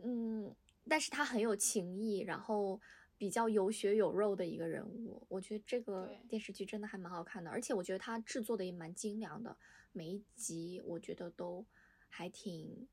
[0.03, 0.55] 嗯，
[0.87, 2.79] 但是他很有情义，然后
[3.17, 5.25] 比较有血有肉的一个人物。
[5.29, 9.57] 我觉得这个电视剧真的还蛮好看的，而且我觉得他制作的也蛮精良的，
[9.91, 11.65] 每一集我觉得都
[12.09, 12.87] 还挺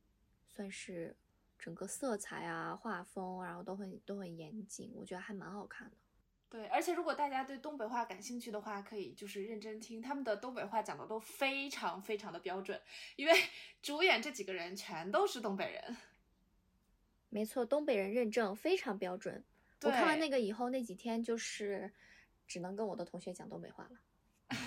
[0.46, 1.16] 算是
[1.58, 5.96] 整个色彩啊、画风，然后都很都很严谨，我觉得还蛮好看的。
[6.52, 12.78] 对，而且如果大家对东北话感兴趣的话，可以就是认真听，他们的东北话讲的都非常非常的标准，
[13.16, 13.32] 因为
[13.80, 15.96] 主演这几个人全都是东北人。
[17.30, 19.42] 没错，东北人认证非常标准。
[19.80, 21.90] 我看完那个以后，那几天就是
[22.46, 23.98] 只能跟我的同学讲东北话了，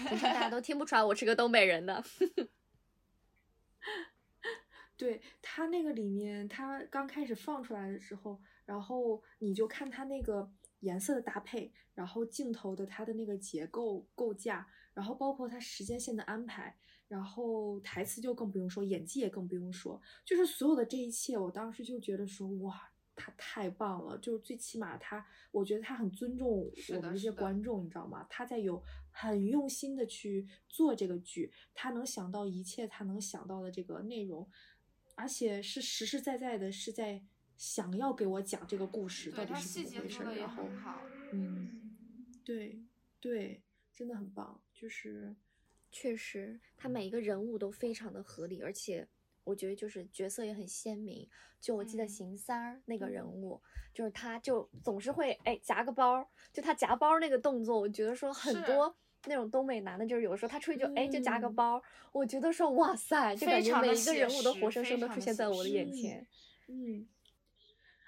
[0.10, 2.04] 平常大家都听不出来我是个东北人的。
[4.98, 28.26] 对他那个里面，他刚开始放出来的时候，然后你就看他那个颜色的搭配，然后镜头的它的那个结构构架，然后包括它时间线的安排，然后台词就更不用说，演技也更不用说，就是所有的这一切，我当时就觉得说，哇，他太棒了，就是最起码他，我觉得他很尊重我们这些观众，你知道吗？
[28.30, 34.50] 他在有很用心的去做这个剧，他能想到一切他能想到的这个内容，
[35.16, 37.24] 而且是实实在在的是在
[37.58, 41.02] 想要给我讲这个故事到底是怎么回事然后很好。
[41.32, 41.96] 嗯，
[42.44, 42.80] 对
[43.20, 43.62] 对，
[43.94, 45.36] 真的很棒，就是
[45.92, 49.08] 确实，他每一个人物都非常的合理，而且
[49.44, 51.28] 我觉得就是角色也很鲜明。
[51.62, 53.60] 就我记得嗯邢三儿那个人物，
[53.92, 58.96] 就是他就总是会哎夹个包，就他夹包那个动作，我觉得说很多
[59.26, 61.82] 那种东北男的，就是有的时候他出去就哎就夹个嗯包，
[62.12, 66.28] 我觉得说哇塞，就感觉每一个人物都活生生的出现在我的眼前。
[66.68, 67.08] 嗯，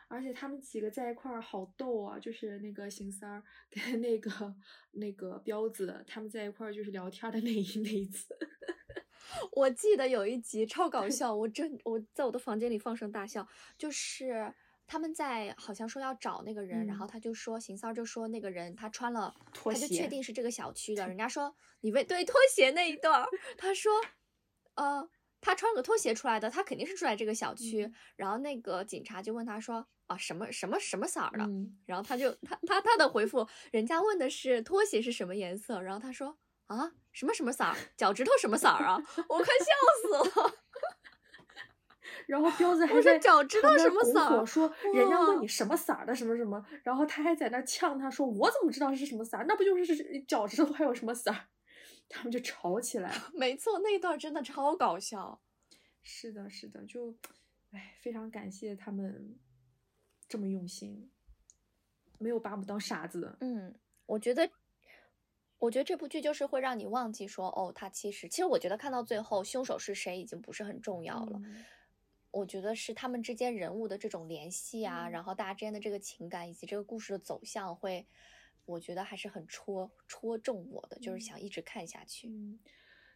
[0.08, 4.55] 而且他们几个在一块儿好逗啊，就是那个邢三儿跟那个
[4.91, 8.36] 那个彪子，他们在一块儿就是聊天的那一那一次。
[9.51, 13.45] 我记得有一集超搞笑，我真我在我的房间里放声大笑，
[13.78, 14.53] 就是
[14.86, 17.10] 他们在好像说要找那个人，然后嗯。
[17.10, 23.26] 他就说邢三儿就说那个人他穿了拖他就确定是这个小区的，人家说你为对拖鞋那一段，
[23.58, 23.91] 他说
[24.76, 25.10] 呃
[25.41, 27.93] 他穿个拖鞋出来的，他肯定是住在这个小区，嗯。
[28.16, 38.97] 然后那个警察就问他说啊什么什么什么色儿的，嗯，然后他就他他他的回复，人家问的是拖鞋是什么颜色，然后他说啊什么什么色儿，脚趾头什么色儿啊，
[39.30, 40.53] 我快笑死了。
[42.26, 49.45] 然后彪子还说在早知道旁边拱什么色儿火说人家问你什么色儿的什么什么，然后他还在那呛他说我怎么知道是什么色儿？
[49.47, 51.47] 那不就是是脚趾头还有什么色儿？
[52.10, 53.32] 他们就吵起来了。
[53.36, 55.41] 没错，那一段真的超搞笑。
[56.01, 57.14] 是的，是的，就，
[57.72, 59.38] 哎，非常感谢他们
[60.28, 61.09] 这么用心，
[62.17, 63.38] 没有把我们当傻子。
[63.39, 63.73] 嗯，
[64.05, 64.49] 我觉得，
[65.59, 71.39] 我觉得这部剧就是会让你忘记说，哦，他其实，其实我觉得看到最后，凶手是谁已经不是很重要了。
[71.43, 71.63] 嗯
[72.30, 78.05] 我觉得是他们之间人物的这种联系啊，嗯然后大家之间的这个情感以及这个故事的走向会，
[78.65, 82.28] 我觉得还是很戳戳中我的，就是嗯想一直看下去。
[82.28, 82.59] 嗯，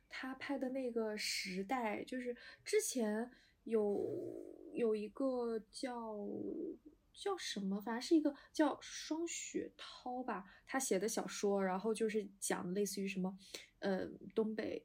[0.09, 3.29] 他拍的那个时代，就是之前
[3.65, 4.09] 有
[4.73, 6.17] 有一个叫
[7.21, 13.37] 叫什么，反正是一个叫双雪涛吧，他写的小说，然后就是讲类似于什么，
[13.77, 14.83] 呃，东北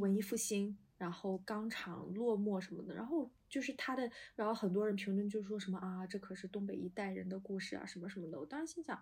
[0.00, 8.40] 文艺复兴，然后钢厂落寞什么的，然后就是他的，然后很多人评论就说什么啊，这可是东北一代人的故事啊，什么什么的。
[8.40, 9.00] 我当时心想，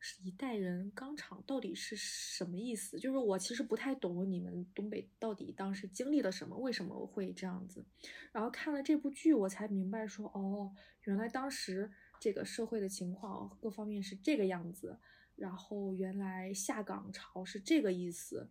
[0.00, 2.98] 是一代人钢厂到底是什么意思？
[2.98, 7.84] 就是我其实不太懂你们东北到底当时经历了什么，为什么会这样子。
[8.32, 11.90] 然后看了这部剧，我才明白说，哦，原来当时
[12.20, 14.98] 这个社会的情况各方面是这个样子，
[15.36, 18.50] 然后原来下岗潮是这个意思，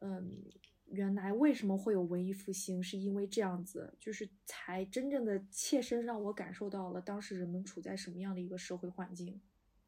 [0.00, 0.44] 嗯。
[0.90, 9.38] 原来为什么会有文艺复兴，是因为这样子，就是才真正的切身让我感受到了当时人们处在什么样的一个社会环境。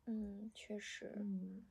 [0.05, 1.65] 嗯，确实，嗯，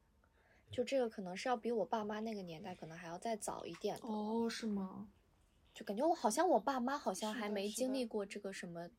[0.72, 4.08] 就这个可能是要比我爸妈那个年代可能还要再早一点的。
[4.08, 5.12] 哦，是吗？
[5.76, 8.90] 就感觉我好像我爸妈好像还没经历过这个什么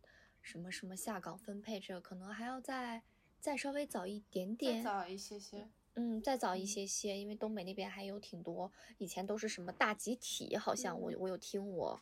[0.41, 3.03] 什么什么下岗分配，这个可能还要再
[3.38, 4.82] 再稍微早一点再点。
[4.82, 5.68] 早一些些。
[5.95, 12.01] 嗯，再早一些些，因为东北那边还有挺多，以前都是什么大集体，好像我我有听我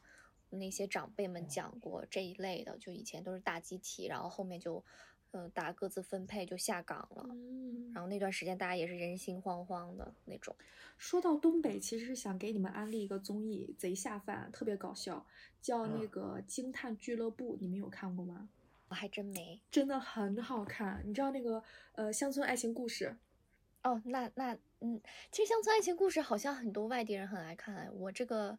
[0.51, 4.85] 那些长辈们讲过这一类的，就以前都是大集体，然后后面就，
[5.33, 10.55] 嗯、大家各自分配就下岗了，嗯然后那段时间大家也是人心惶惶的那种。
[10.97, 15.25] 说到东北，其实是想给你们安利一个综艺，贼下饭，特别搞笑，
[15.61, 18.49] 叫那个《惊叹俱乐部》，你们有看过吗？
[18.89, 21.03] 我还真没真的很好看。
[21.05, 21.63] 你知道那个
[21.93, 23.17] 呃乡村爱情故事？
[23.83, 25.01] 哦，那那嗯，
[25.31, 28.59] 其实乡村爱情故事好像很多外地人很爱看哎，我这个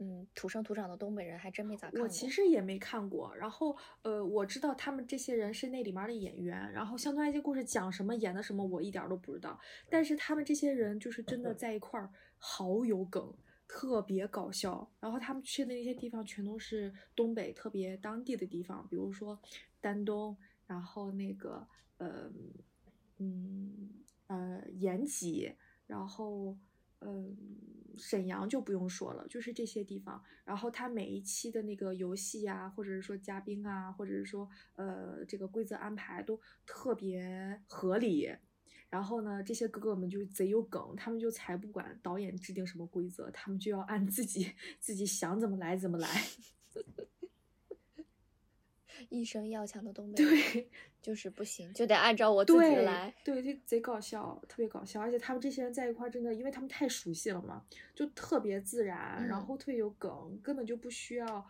[0.00, 2.02] 嗯土生土长的东北人还真没咋看过。
[2.02, 9.58] 我其实也没看过，然后呃，我知道他们这些人是那里面的演员，然后《乡村爱情故事》讲什么演的什么，我一点儿都不知道。
[9.90, 13.34] 但是他们这些人就是真的在一块儿，好有梗，
[13.66, 14.88] 特别搞笑。
[15.00, 19.40] 然后他们去的那些地方全都是东北特别当地的地方，比如说
[19.80, 20.36] 丹东，
[20.66, 22.30] 然后那个呃
[23.18, 23.90] 嗯
[24.28, 25.52] 呃延吉，
[25.86, 26.56] 然后。
[27.00, 27.36] 嗯，
[27.96, 30.22] 沈阳就不用说了，就是这些地方。
[30.44, 38.28] 然后他每一期的那个游戏啊，或者是说嘉宾啊，或者是说呃这个规则安排都特别合理。
[38.90, 46.08] 然后呢，这些哥哥们就贼有梗，他们就才不管导演制定什么规则，他们就要按自己自己想怎么来怎么来。
[49.08, 50.70] 一生要强的东北人对
[51.00, 53.14] 就是不行，就得按照我自己来。
[53.24, 55.00] 对，就贼搞笑，特别搞笑。
[55.00, 57.64] 而且他们这些人在一块儿，真的，因为他们太熟悉了嘛，
[57.94, 61.46] 就特别自然，然嗯后特别有梗，根本就不需要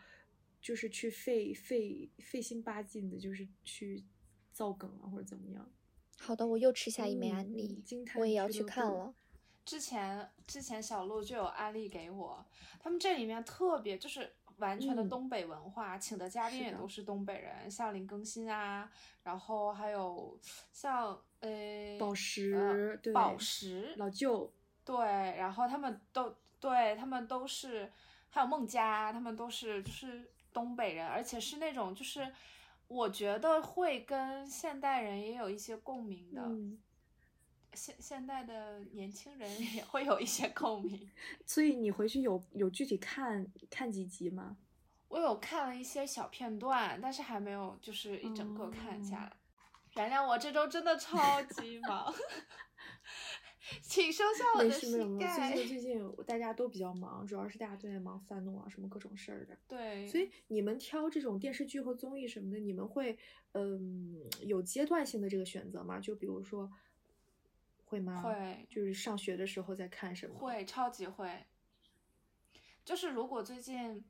[0.61, 4.05] 就是去费费费心巴劲的，就是去
[4.53, 5.71] 造梗啊或者怎么样。
[6.19, 9.15] 好的，我又吃下一枚嗯安利嗯惊，叹我也要去看了。
[9.65, 12.47] 之前之前小鹿就有安利给我，
[12.81, 15.09] 他们这里面特别就是完全的嗯。
[15.09, 18.91] 东北文化，请的嘉宾也都是东北人，像林更新啊，
[19.23, 20.39] 然后还有
[20.73, 24.53] 像呃宝石呃对宝石老舅，
[24.85, 24.97] 对，
[25.37, 27.91] 然后他们都对他们都是，
[28.31, 32.31] 还有孟佳，他们都是就是东北人，而且是那种就是
[32.89, 36.79] 我觉得会跟现代人也有一些共鸣的，嗯，
[37.79, 41.09] 现现代的年轻人也会有一些共鸣。
[41.47, 44.57] 所以你回去有有具体看看几集吗？
[45.09, 49.33] 我有看了一些小片段，但是还没有就是一整个看下来。
[49.97, 52.13] 原谅我这周真的超级忙，
[53.83, 55.55] 请收下我的没事没有膝没。
[55.55, 59.57] 最近最近大家都比较忙，主要是大家都在忙三弄啊什么各种事儿的。
[59.67, 63.19] 对，所以你们挑这种电视剧和综艺什么的，你们会
[63.53, 65.99] 嗯有阶段性的这个选择吗？
[65.99, 66.71] 就比如说
[67.89, 68.21] 会吗？
[68.23, 70.39] 会就是上学的时候在看什么？
[70.39, 71.47] 会超级会。
[72.85, 74.05] 就是如果最近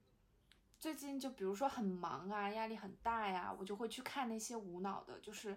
[0.79, 5.57] 最近就比如说很忙啊，压力很大呀，我就会去看那些无脑的，就是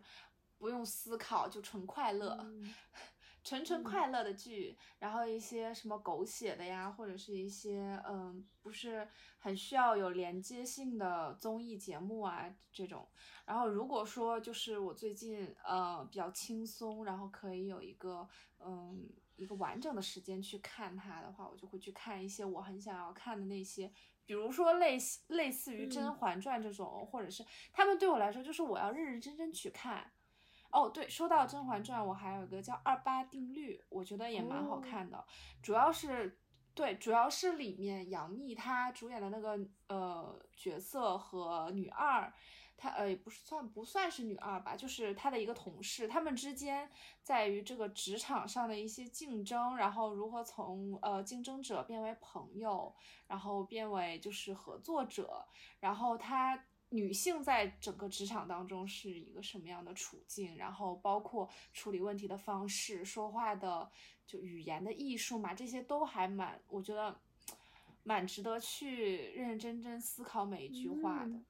[0.57, 2.37] 不用思考就纯快乐。
[2.41, 2.73] 嗯
[3.43, 9.07] 纯纯快乐的剧，然后一些什么狗血的呀，或者是一些嗯不是
[9.39, 13.07] 很需要有连接性的综艺节目啊这种。
[13.45, 18.27] 然后如果说就是我最近呃比较轻松，然后可以有一个
[18.59, 23.91] 嗯一个完整的时间去看它的话，我就会去看一些我很想要看的那些，
[24.23, 27.43] 比如说类似类似于《甄嗯嬛传》这种，或者是
[27.73, 30.11] 他们对我来说就是我要认认真真去看。
[30.71, 35.23] 哦，对，说到《甄嬛传》，我还有一个叫二八定律，我觉得也蛮好哦看的，
[35.61, 36.39] 主要是
[36.73, 42.31] 对，主要是里面杨幂她主演的那个呃角色和女二，
[42.77, 46.89] 她呃也不是算不算是女二吧，就是她的一个同事，他们之间
[47.21, 52.95] 在于这个职场上的一些竞争，然后如何从呃竞争者变为朋友，
[53.27, 55.45] 然后变为就是合作者，
[55.79, 56.65] 然后她。
[56.91, 60.55] 女性在整个职场当中是一个什么样的处境？
[60.55, 63.89] 然后包括处理问题的方式、说话的
[64.25, 67.19] 就语言的艺术嘛，这些都还蛮，我觉得
[68.03, 71.31] 蛮值得去认认真真思考每一句话的。
[71.31, 71.45] 嗯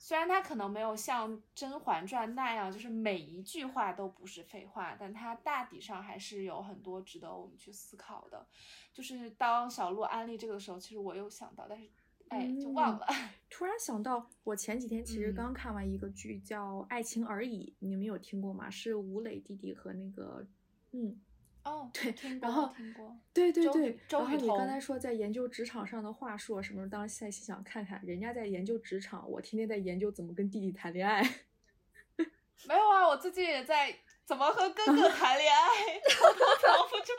[0.00, 8.46] 虽然它可能没有像《甄嬛传》那样，就是每一句话都不是废话，但它大体上还是有很多值得我们去思考的。
[8.92, 11.90] 就是当小鹿安利这个的时候，其实我有想到，但是
[12.30, 13.06] 哎就忘了。
[13.50, 18.68] 突然想到，我前几天其实嗯刚看完一个剧，叫《爱情而已》，你们有听过吗？
[18.70, 20.46] 是吴磊弟弟和那个，
[20.92, 21.18] 嗯，
[21.64, 23.16] 哦，对听然后听过。
[23.32, 31.22] 对对对然后你刚才说在研究职场上的话术啊什么的，当时现在心想看看人家在研究职场，我天天在研究怎么跟弟弟谈恋爱。
[32.68, 33.94] 没有啊，我最近也在
[34.24, 37.12] 怎么和哥哥 谈恋爱，我都找不出。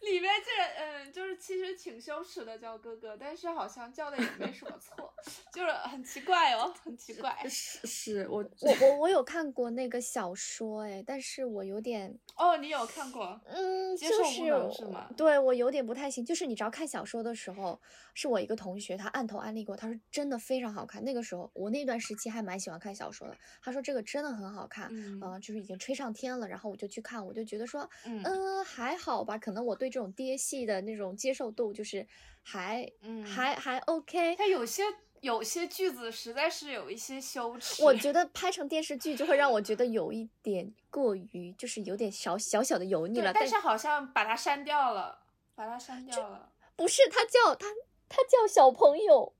[0.00, 0.70] 里面竟然，
[1.04, 5.12] 嗯，就是其实挺羞耻的叫哥哥，但是好像叫的也没什么错，
[5.52, 7.36] 就是很奇怪哦，很奇怪。
[7.48, 13.38] 是是，我我我我有看过那个小说，哎，但是我有点，哦，你有看过？
[13.44, 16.24] 嗯，接受无就是能是吗对我有点不太行。
[16.24, 17.78] 就是你知道看小说的时候，
[18.14, 21.04] 是我一个同学，他按头安利过，他说真的非常好看。
[21.04, 26.48] 那个时候我那段时期还蛮喜欢看小说的，他说这个真的很好看，嗯呃，就是已经吹上天了。
[26.48, 32.06] 然后我就去看，我就觉得说，嗯嗯，还好吧，可能我对这种爹系的那种接受度就是
[32.42, 34.36] 还嗯还还 OK。
[34.36, 34.84] 它有些
[35.20, 37.82] 有些句子实在是有一些羞耻。
[37.82, 45.18] 我觉得拍成电视剧就会让我觉得有一点过于，就是有点小小小的油腻了。，但是好像把它删掉了，
[45.54, 46.52] 把它删掉了。
[46.76, 47.66] 不是他叫他
[48.08, 49.34] 他叫小朋友，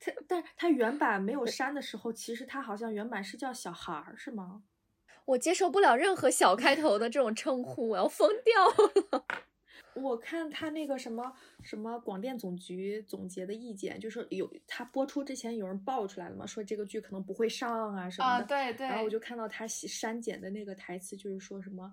[0.00, 4.62] 他，但他原版没有删的时候，其实他好像原版是叫小孩儿，是吗？
[5.26, 9.24] 我接受不了任何小开头的这种称呼，我要疯掉了。
[9.94, 18.46] 我看他那个什么什么广电总局总结的意见，就是有他播出之前有人爆出来了嘛，说这个剧可能不会上啊什么啊，的。
[18.46, 18.86] 对对。
[18.86, 21.92] 然后我就看到他写删减的那个台词，就是说什么，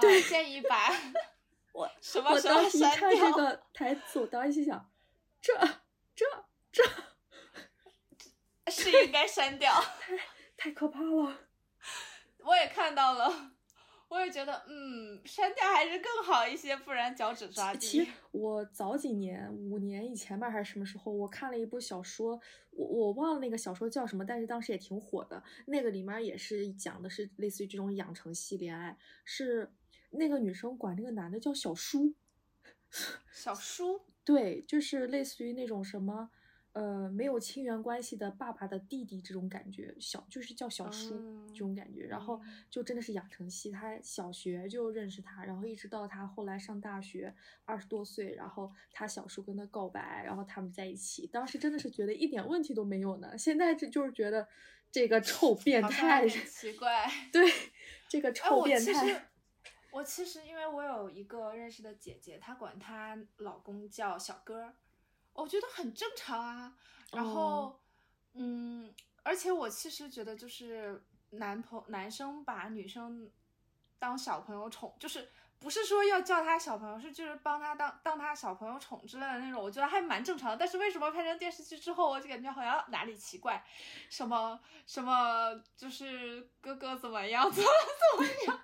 [0.00, 0.90] 对、建议把
[1.72, 4.90] 我什么我当时一看这个 台词，我当时心想，
[5.40, 5.52] 这
[6.14, 6.24] 这
[6.70, 6.82] 这
[8.70, 9.72] 是应该删掉。
[10.00, 10.16] 太
[10.56, 11.38] 太可怕了。
[12.44, 13.51] 我也看到了，
[14.12, 18.10] 我也觉得，嗯，删掉还是更好一些，不然脚趾抓地其实。
[18.30, 22.38] 我早几年，五年以前吧，还是什么时候，我看了一部小说，
[22.72, 25.42] 我我忘了那个小说叫什么，但是当时也挺火的。
[25.64, 29.72] 那个里面也是讲的是类似于这种养成系恋爱，是
[30.10, 32.12] 那个女生管那个男的叫小叔，
[33.32, 36.30] 小叔，对，就是类似于那种什么。
[36.72, 43.70] 呃，没有亲缘关系的爸爸的弟弟这种感觉，小就是叫小叔、这种感觉，然后嗯就真的是养成系。
[43.70, 47.34] 他小学就认识他，然后一直到他后来上大学，
[47.66, 51.26] 二十多岁，然后他小叔跟他告白，然后他们在一起。
[51.26, 54.48] 当时真的是觉得一点问题都没有呢，现在这就是觉得
[54.90, 57.06] 这个臭变态奇怪。
[57.30, 57.50] 对，
[58.08, 59.08] 这个哎，臭变态。
[59.08, 59.20] 实，
[59.92, 64.74] 我其实因为我有一个认识的姐姐，她管她老公叫小哥儿，
[65.32, 66.74] 我觉得很正常啊。
[67.12, 67.80] 然后，哦
[68.34, 73.30] 嗯，而且我其实觉得就是男朋男生把女生
[73.98, 80.56] 当小朋友宠，就是不是说要叫他小朋友，是就是帮他当当他小朋友宠之类的那种，我觉得还蛮正常的。
[80.56, 83.62] 但是为什么拍成电视剧之后，我就感觉好像哪里奇怪，
[84.08, 87.68] 什么什么就是哥哥怎么样，怎么
[88.16, 88.60] 怎么样？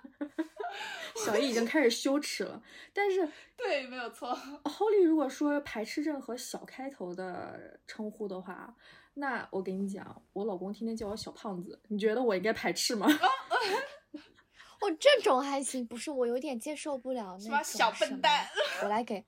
[1.25, 2.61] 小易已经开始羞耻了。
[2.93, 3.27] 但是
[3.57, 4.29] 对，没有错。
[4.63, 8.75] Holly 如果说排斥任何小开头的称呼的话，
[9.15, 13.07] 那我跟你讲，我老公天天叫我小胖子，你觉得我应该排斥吗？
[14.81, 18.47] 我这种还行，不是我有点接受不了那种什么小笨蛋？
[18.81, 19.25] 我来给，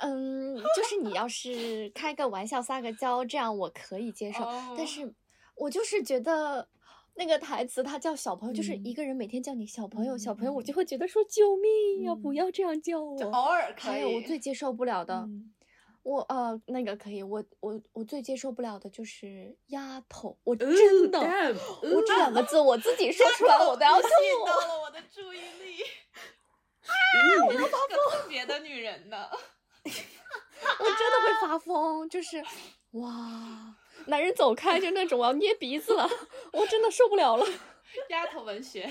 [0.00, 5.14] 嗯，就是你要是开个玩笑撒个娇，这样我可以接受，哦但是
[5.54, 6.68] 我就是觉得。
[7.18, 13.18] 那个台词，他叫小朋友，就是嗯一个人每天叫你小朋友，小朋友，我嗯就会觉得说救命呀，嗯不要这样叫我。
[13.18, 13.92] 就偶尔可以。
[13.92, 15.52] 还有我最接受不了的，嗯
[16.04, 21.18] 我呃那个可以，我我我最接受不了的就是丫头，我呃真的，
[21.82, 24.08] 我这两个字我自己说出来我都要你吐。
[24.08, 25.82] 吸引到了我的注意力。
[26.88, 29.28] 嗯你是个特别的女人呢。
[29.84, 32.42] 我真的会发 疯，就是
[32.92, 33.76] 哇，
[34.08, 36.08] 男人走开，就那种我要捏鼻子了，
[36.52, 37.46] 我真的受不了了。
[38.10, 38.90] 丫头文学，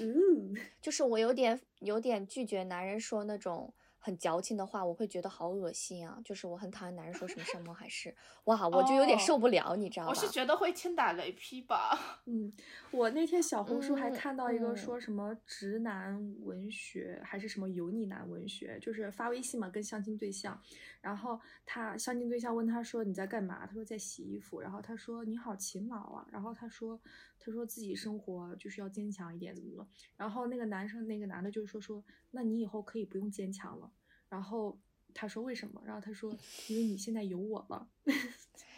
[0.00, 3.74] 嗯，就是我有点有点拒绝男人说那种
[4.04, 6.20] 很矫情的话，我会觉得好恶心啊。
[6.22, 8.14] 就是我很讨厌男人说什么山盟海誓
[8.44, 10.10] 哇，我就有点哦受不了，你知道吧？
[10.10, 11.98] 我是觉得会天打雷劈吧。
[12.26, 12.52] 嗯，
[12.90, 20.60] 我那天小红书还嗯看到一个嗯说什么直男文学，还是什么油腻男文学，就是发微信嘛，跟相亲对象，
[21.00, 23.66] 然后他相亲对象问他说你在干嘛？
[23.66, 27.00] 他说在洗衣服，然后他说你好勤劳啊，然后他说
[27.44, 29.86] 他说自己生活就是要坚强一点，怎么了？
[30.16, 33.90] 然后那个男生那个男的就说说那你以后可以不用坚强了，
[34.28, 34.78] 然后
[35.12, 35.82] 他说为什么？
[35.84, 36.34] 然后他说
[36.68, 37.86] 因为你现在有我了。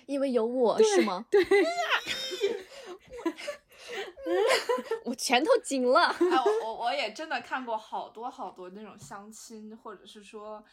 [0.06, 1.26] 因为有我是吗？
[1.28, 1.42] 对，
[5.04, 6.10] 我拳头紧了。
[6.10, 10.64] 哎，我我我也真的看过好多好多那种相亲，或者是说，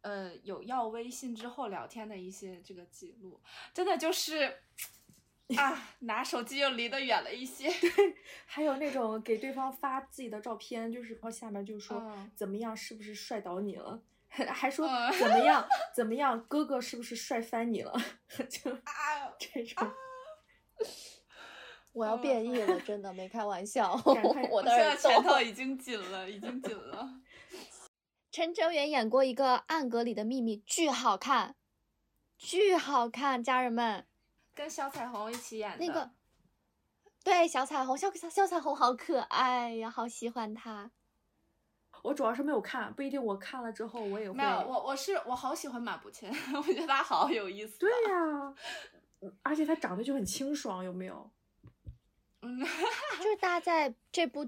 [0.00, 3.40] 呃，有要微信之后聊天的一些这个记录，
[3.72, 4.56] 真的就是，
[5.58, 7.68] 啊，拿手机又离得远了一些。
[7.80, 8.16] 对
[8.46, 14.00] 还有那种给对方发自己的照片，就是然后下面就说、嗯怎么样，是不是帅倒你了？
[14.30, 17.92] 还说嗯怎么样怎么样，哥哥是不是帅翻你了？
[18.48, 19.90] 就啊，这种，
[21.92, 24.00] 我要变异了，真的没开玩笑，
[24.50, 25.42] 我的现在耳拳头朵。
[25.42, 27.20] 已经紧了，已经紧了。
[28.30, 31.56] 陈哲远演过一个《暗格里的秘密》，巨好看，
[32.38, 34.06] 巨好看，家人们。
[34.60, 35.86] 跟小彩虹一起演的。
[35.86, 36.10] 那个，
[37.24, 40.90] 对，小彩虹，小小小彩虹好可爱呀，好喜欢她。
[42.02, 44.36] 我主要是没有看，不一定我看了之后我也会。
[44.36, 47.78] 没有，我我是我好喜欢马伯骞， 我觉得他好有意思、啊。
[47.80, 48.54] 对呀、
[49.22, 51.30] 嗯而且他长得就很清爽，有没有？
[52.42, 52.58] 嗯，
[53.16, 54.46] 就是大家在这部，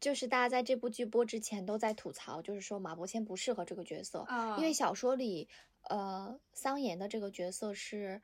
[0.00, 5.46] 就是大家在这部剧播之前都在吐槽，就是说马伯骞不适合这个角色，啊因为小说里，
[5.90, 8.22] 呃，桑延的这个角色是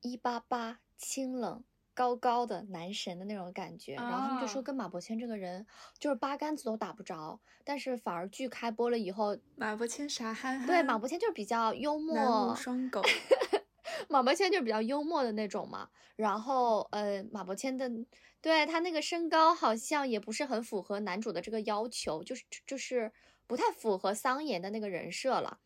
[0.00, 1.62] 一八八清冷。
[1.94, 5.66] 高高的男神的那种感觉，然后他们就说啊跟马伯骞这个人
[5.98, 13.02] 就是八竿子都打不着，但是反而剧开播了以后，马伯骞傻憨憨，对马伯骞就是比较幽默无，双 狗。
[14.08, 15.88] 马伯骞就是比较幽默的那种嘛。
[16.14, 17.90] 然后呃，马伯骞的
[18.40, 23.10] 对他那个身高好像也不是很符合男主的这个要求，就是就是
[23.48, 25.58] 不太符合桑延的那个人设了。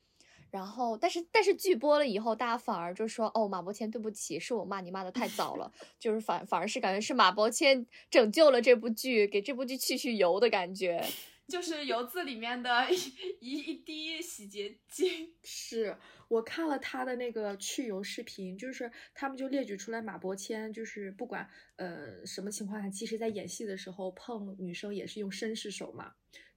[0.53, 11.03] 然后，但是但是剧播了以后，大家反而就说哦，马伯骞对不起，是我骂你骂的太早了，就是反反而是感觉是马伯骞拯救了这部剧，给这部剧去去油的感觉。
[11.49, 12.97] 就是油渍里面的一
[13.41, 15.35] 一一滴洗洁精。
[15.43, 15.97] 是
[16.29, 26.12] 我看了他的那个去油视频，就是他们就列举出来马伯骞，就是不管呃什么情况下，其实在演戏的时候碰女生也是用绅士手嘛，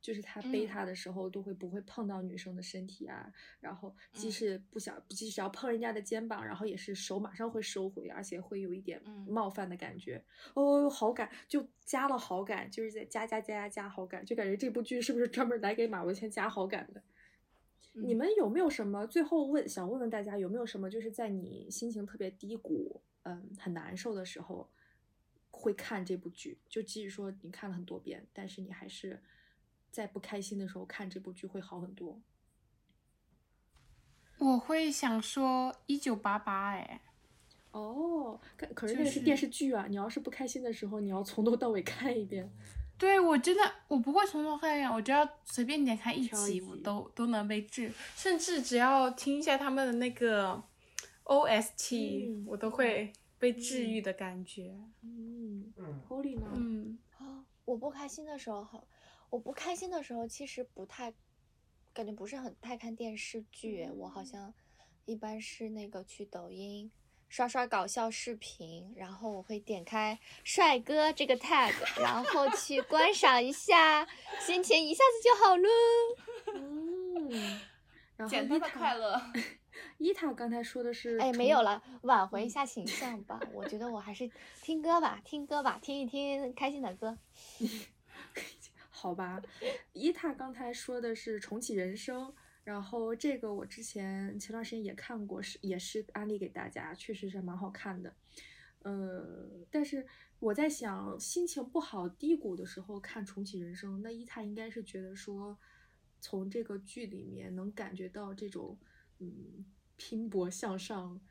[0.05, 10.23] 就是他背他的时候都会不会碰到女生的身体啊，然后即嗯使不想，即使要碰人家的肩膀，然后也是手马上会收回，而且会有一点嗯冒犯的感觉。
[10.53, 17.01] 哦，好感就加了好感，就是在加加加加加好感，就感觉这部剧是不是专门来给马伯骞加好感的？
[17.93, 19.07] 你嗯们有没有什么？
[19.07, 24.69] 最后问，想问问大家有没有什么，就是在你心情特别低谷，嗯，很难受的时候，
[25.49, 26.59] 会看这部剧？
[26.69, 29.19] 就即使说你看了很多遍，但是你还是
[29.95, 32.21] 在不开心的时候看这部剧会好很多。
[34.37, 37.01] 我会想说一九八八，哎，
[37.71, 39.85] 哦，可可是就那个是电视剧啊！
[39.87, 42.51] 你要是不开心的时候，你要从头到尾看一遍。
[42.97, 50.61] 对我真的我不会从头看一遍，我只要随便点开一集，我都都能被治，甚至只要听一下他们的那个
[51.23, 54.77] OST，、嗯我都会被治愈的感觉。
[55.01, 55.73] 嗯
[56.09, 56.47] ，Holy 呢？
[56.55, 58.85] 嗯，啊，我不开心的时候，
[59.29, 61.13] 我不开心的时候，其实不太，
[61.93, 63.89] 感觉不是很太看电视剧。
[63.95, 64.53] 我好像
[65.05, 66.91] 一般是那个去抖音
[67.27, 74.07] 刷刷搞笑视频，然后我会点开帅哥这个 tag，然后去观赏一下，
[74.39, 75.67] 心情一下子就好了。
[76.53, 77.59] 嗯，
[78.15, 79.19] 然后简单的快乐。
[79.97, 83.39] 伊塔刚才说的是哎，没有了，挽回一下形象吧。
[83.53, 84.29] 我觉得我还是
[84.61, 87.17] 听歌吧，听歌吧，听一听开心的歌。
[89.05, 89.39] 好吧，
[89.93, 92.33] 伊塔刚才说的是重启人生，
[92.63, 98.15] 然后这个我之前前段时间也看过，是也是安利给大家，确实是蛮好看的。
[98.79, 100.07] 呃，但是
[100.39, 105.55] 我在想，心情不好、低谷的时候看重启人生，那伊塔应该是觉得说，
[106.19, 108.75] 从这个剧里面能感觉到这种
[109.19, 109.63] 嗯
[109.97, 111.21] 拼搏向上，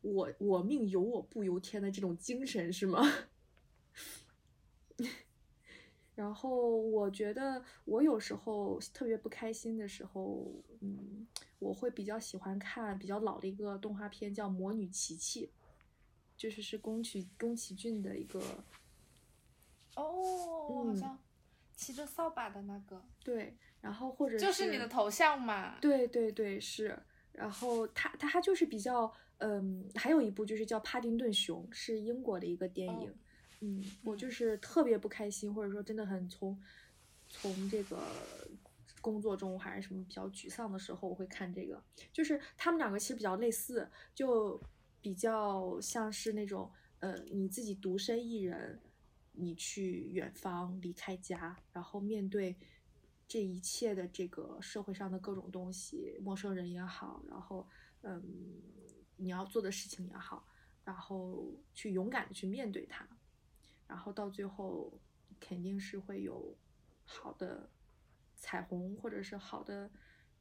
[0.00, 3.02] 我我命由我不由天的这种精神，是吗？
[6.18, 11.24] 然后我觉得我有时候特别不开心的时候，嗯，
[11.60, 15.46] 我会比较喜欢看比较老的一个动画片，叫《魔女琪琪》，
[16.36, 18.40] 就是是宫崎宫崎骏的一个，
[19.94, 20.10] 哦，
[20.68, 21.16] 我好嗯像
[21.76, 25.78] 骑着扫把的那个，对，然后或者就是你的头像嘛。
[25.80, 26.98] 对对对，是。
[27.30, 33.14] 然后他他他就是比较，嗯，还有一部就是叫《帕丁顿熊》，是英国的一个电影。
[33.60, 36.60] 嗯，我就是特别不开心，或者说真的很从
[37.28, 37.98] 从这个
[39.00, 41.82] 工作中还是什么比较沮丧的时候，我会看这个。
[42.12, 44.60] 就是他们两个其实比较类似，就
[45.00, 46.70] 比较像是那种，
[47.00, 48.80] 呃，你自己独身一人，
[49.32, 52.56] 你去远方离开家，然后面对
[53.26, 57.68] 这一切的这个社会上的各种东西，陌生人也好，然后
[58.02, 58.22] 嗯，
[59.16, 60.46] 你要做的事情也好，
[60.84, 63.06] 然后去勇敢的去面对它，
[63.88, 64.92] 然后到最后
[65.40, 66.54] 肯定是会有
[67.04, 67.68] 好的
[68.36, 69.90] 彩虹，或者是好的，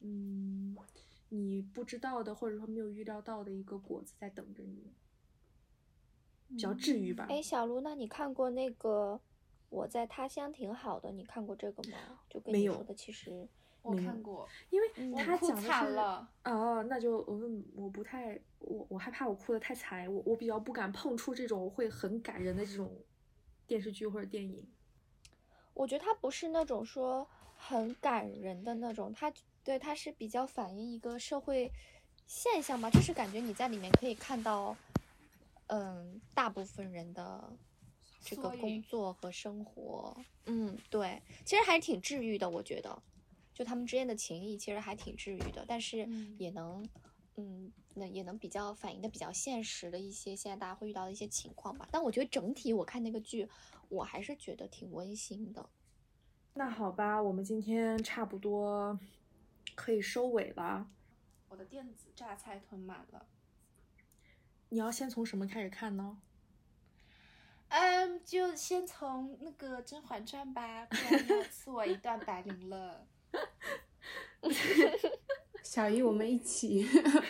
[0.02, 0.76] 嗯，
[1.30, 4.94] 你不知道的，或者说没有预料到的一个果子在等着你，
[6.50, 7.26] 比较治愈吧。
[7.30, 9.14] 哎，小卢，那你看过那个
[9.70, 11.10] 《我在他乡挺好的》？
[11.12, 12.20] 你看过这个吗？
[12.30, 13.48] 就跟没有你说的，其实
[13.82, 22.94] 我看过，因为嗯他讲的是惨了哦，那就嗯，我不太，我我害怕我哭的太惨，我我比较不敢碰触这种会很感人的这种
[23.68, 24.66] 电视剧或者电影。
[25.74, 29.32] 我觉得它不是那种说很感人的那种，它
[29.64, 31.72] 对它是比较反映一个社会
[32.26, 34.76] 现象吧，就是感觉你在里面可以看到，
[35.68, 37.56] 嗯，大部分人的
[38.22, 40.16] 这个工作和生活，
[40.46, 43.04] 嗯，对，其实还挺治愈的，我觉得，
[43.54, 46.88] 就他们之间的情谊其实还挺治愈的，但是嗯也能。
[47.40, 51.88] 嗯，那也能比较反映的比较现实的一些现在大家会遇到的一些情况吧。
[51.92, 53.48] 但我觉得整体我看那个剧，
[53.90, 55.70] 我还是觉得挺温馨的。
[56.56, 59.00] 那好吧，我们今天差不多
[59.76, 60.90] 可以收尾了。
[61.50, 63.28] 我的电子榨菜囤满了。
[64.70, 66.20] 你要先从什么开始看呢？
[67.70, 73.08] 嗯，就先从那个《甄嬛传》吧，不然你要 赐我一段白绫了。
[75.68, 76.88] 小姨，我们一起。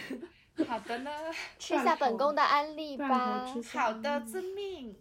[0.67, 1.11] 好的呢，
[1.57, 4.95] 吃下本宫的安利吧好的，遵命。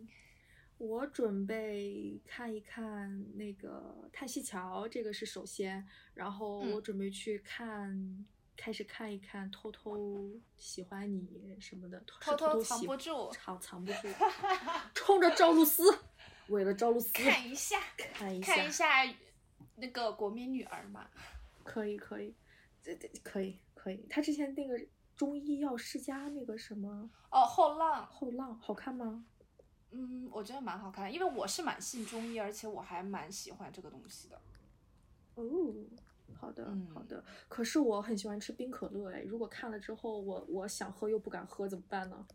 [0.78, 8.26] 我准备看一看那个《叹息桥》，这个是首先，然后我嗯准备去看，
[8.56, 14.08] 开始看一看《偷偷喜欢你》什么的，是偷偷藏不住藏藏不住，
[14.94, 15.82] 冲着赵露思，
[16.48, 17.78] 为了赵露思看一下，
[18.14, 18.86] 看一下看一下
[19.76, 21.06] 那个国民女儿嘛。
[21.64, 22.32] 可以可以，
[23.22, 24.06] 可以可以。
[24.08, 24.78] 他之前那个
[25.16, 29.24] 中医药世家那个什么哦，后浪，后浪好看吗？
[29.92, 34.40] 嗯，我觉得蛮好看的，因为我是蛮信中医，而且我还蛮喜欢这个东西的。
[35.36, 35.44] 哦，
[36.34, 37.24] 好的、嗯好的。
[37.48, 42.26] 可是我很喜欢吃冰可乐哎，如果看了之后我我想喝又不敢喝怎么办呢？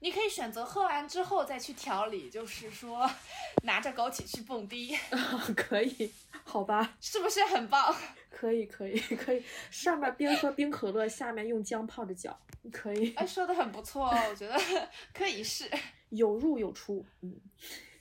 [0.00, 3.08] 你可以选择喝完之后再去调理，就是说
[3.64, 4.94] 拿着枸杞去蹦迪，
[5.56, 6.12] 可以，
[6.54, 7.92] 好吧，是不是很棒？
[8.30, 12.38] 可以可以 可以，上面边喝冰可乐，下面用姜泡着脚，
[12.70, 14.56] 可以哎，说的很不错哦，我觉得
[15.12, 15.68] 可以试。
[16.10, 17.40] 有入有出，嗯。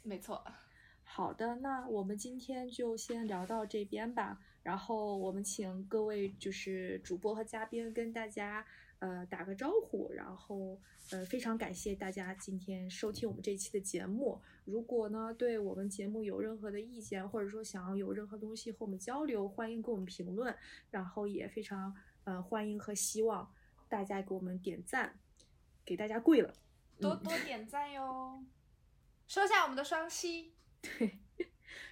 [0.04, 0.46] 没错，
[1.04, 4.38] 好的，那我们今天就先聊到这边吧。
[4.62, 8.64] 然后我们请各位就是主播和嘉宾跟大家
[9.04, 10.80] 呃打个招呼，然后
[11.12, 14.42] 呃非常感谢大家今天收听我们这一期的节目。
[14.64, 20.56] 如果呢对我们节目有任何的意见，或者说想要有任何东西和我们交流，欢迎给我们评论。
[20.90, 21.94] 然后也非常
[22.24, 23.52] 呃欢迎和希望
[23.90, 25.20] 大家给我们点赞，
[25.84, 26.54] 给大家跪了。
[27.02, 28.42] 多多点赞哟，
[29.28, 30.54] 收下我们的双膝。
[30.82, 31.20] 对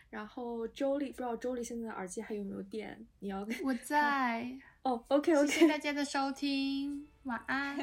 [0.10, 3.06] 然后周丽，不知道周丽现在耳机还有没有电？
[3.20, 4.46] 你要我在，
[4.84, 7.78] 哦，OK OK，谢谢大家的收听，晚安。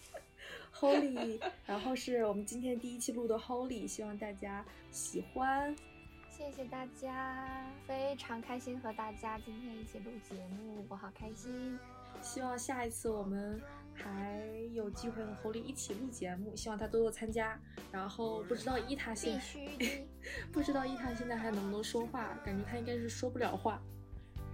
[0.78, 5.74] Holy，然后是我们今天第一期录的 Holy，希望大家喜欢。
[6.28, 11.78] 谢谢大家，非常开心和大家今天一起录节目，我好开心。
[12.20, 13.58] 希望下一次我们
[13.94, 14.42] 还
[14.74, 17.58] 有机会和 Holy 一起录节目，希望他多多参加。
[17.90, 20.06] 然后不知道伊塔现必须的，
[20.52, 23.80] 不知道伊塔现在还能不能说话，感觉他应该是说不了话。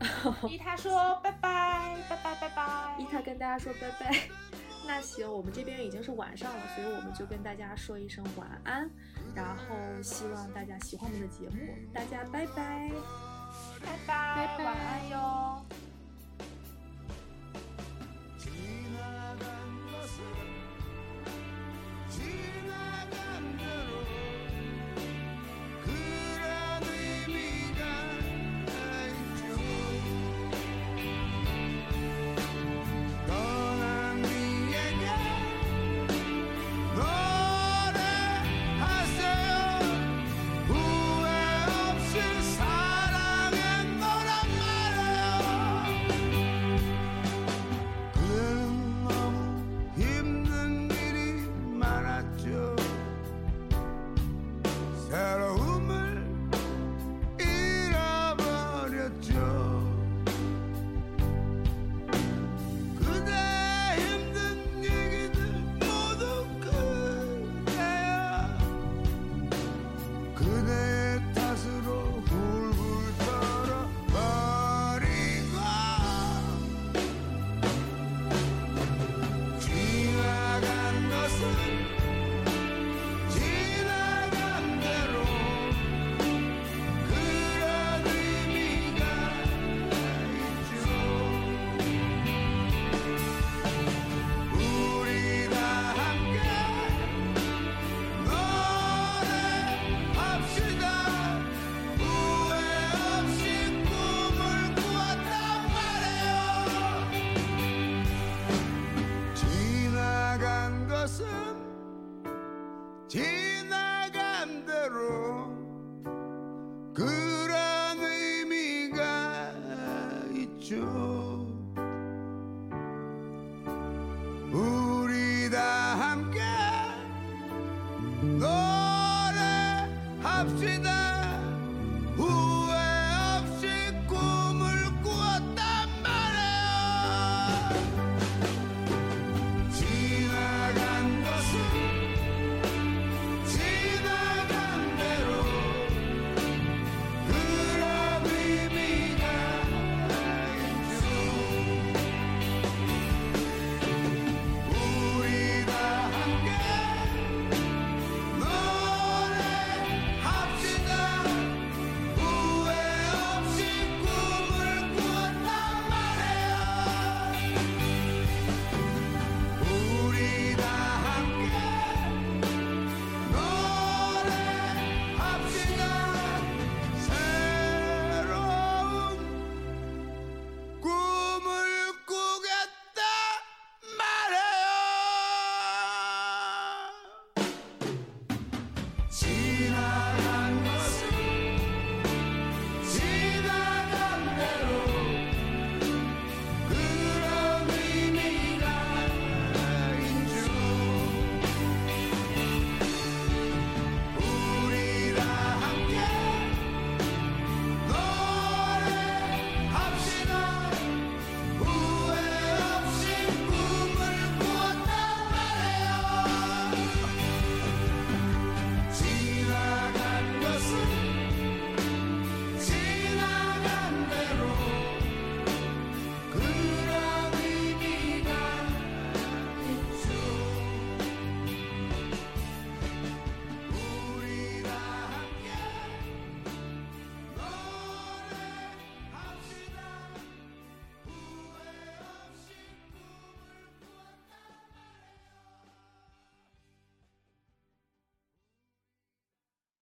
[0.48, 2.97] 伊塔说拜拜拜拜拜拜。
[2.98, 4.18] 伊塔跟大家说拜拜。
[4.86, 8.90] 那行，我们这边已经是晚上了，所以我们就跟大家说一声晚安，
[9.35, 12.90] 然后希望大家喜欢我们的节目，大家拜拜。
[13.82, 15.64] 拜拜拜拜晚安哟。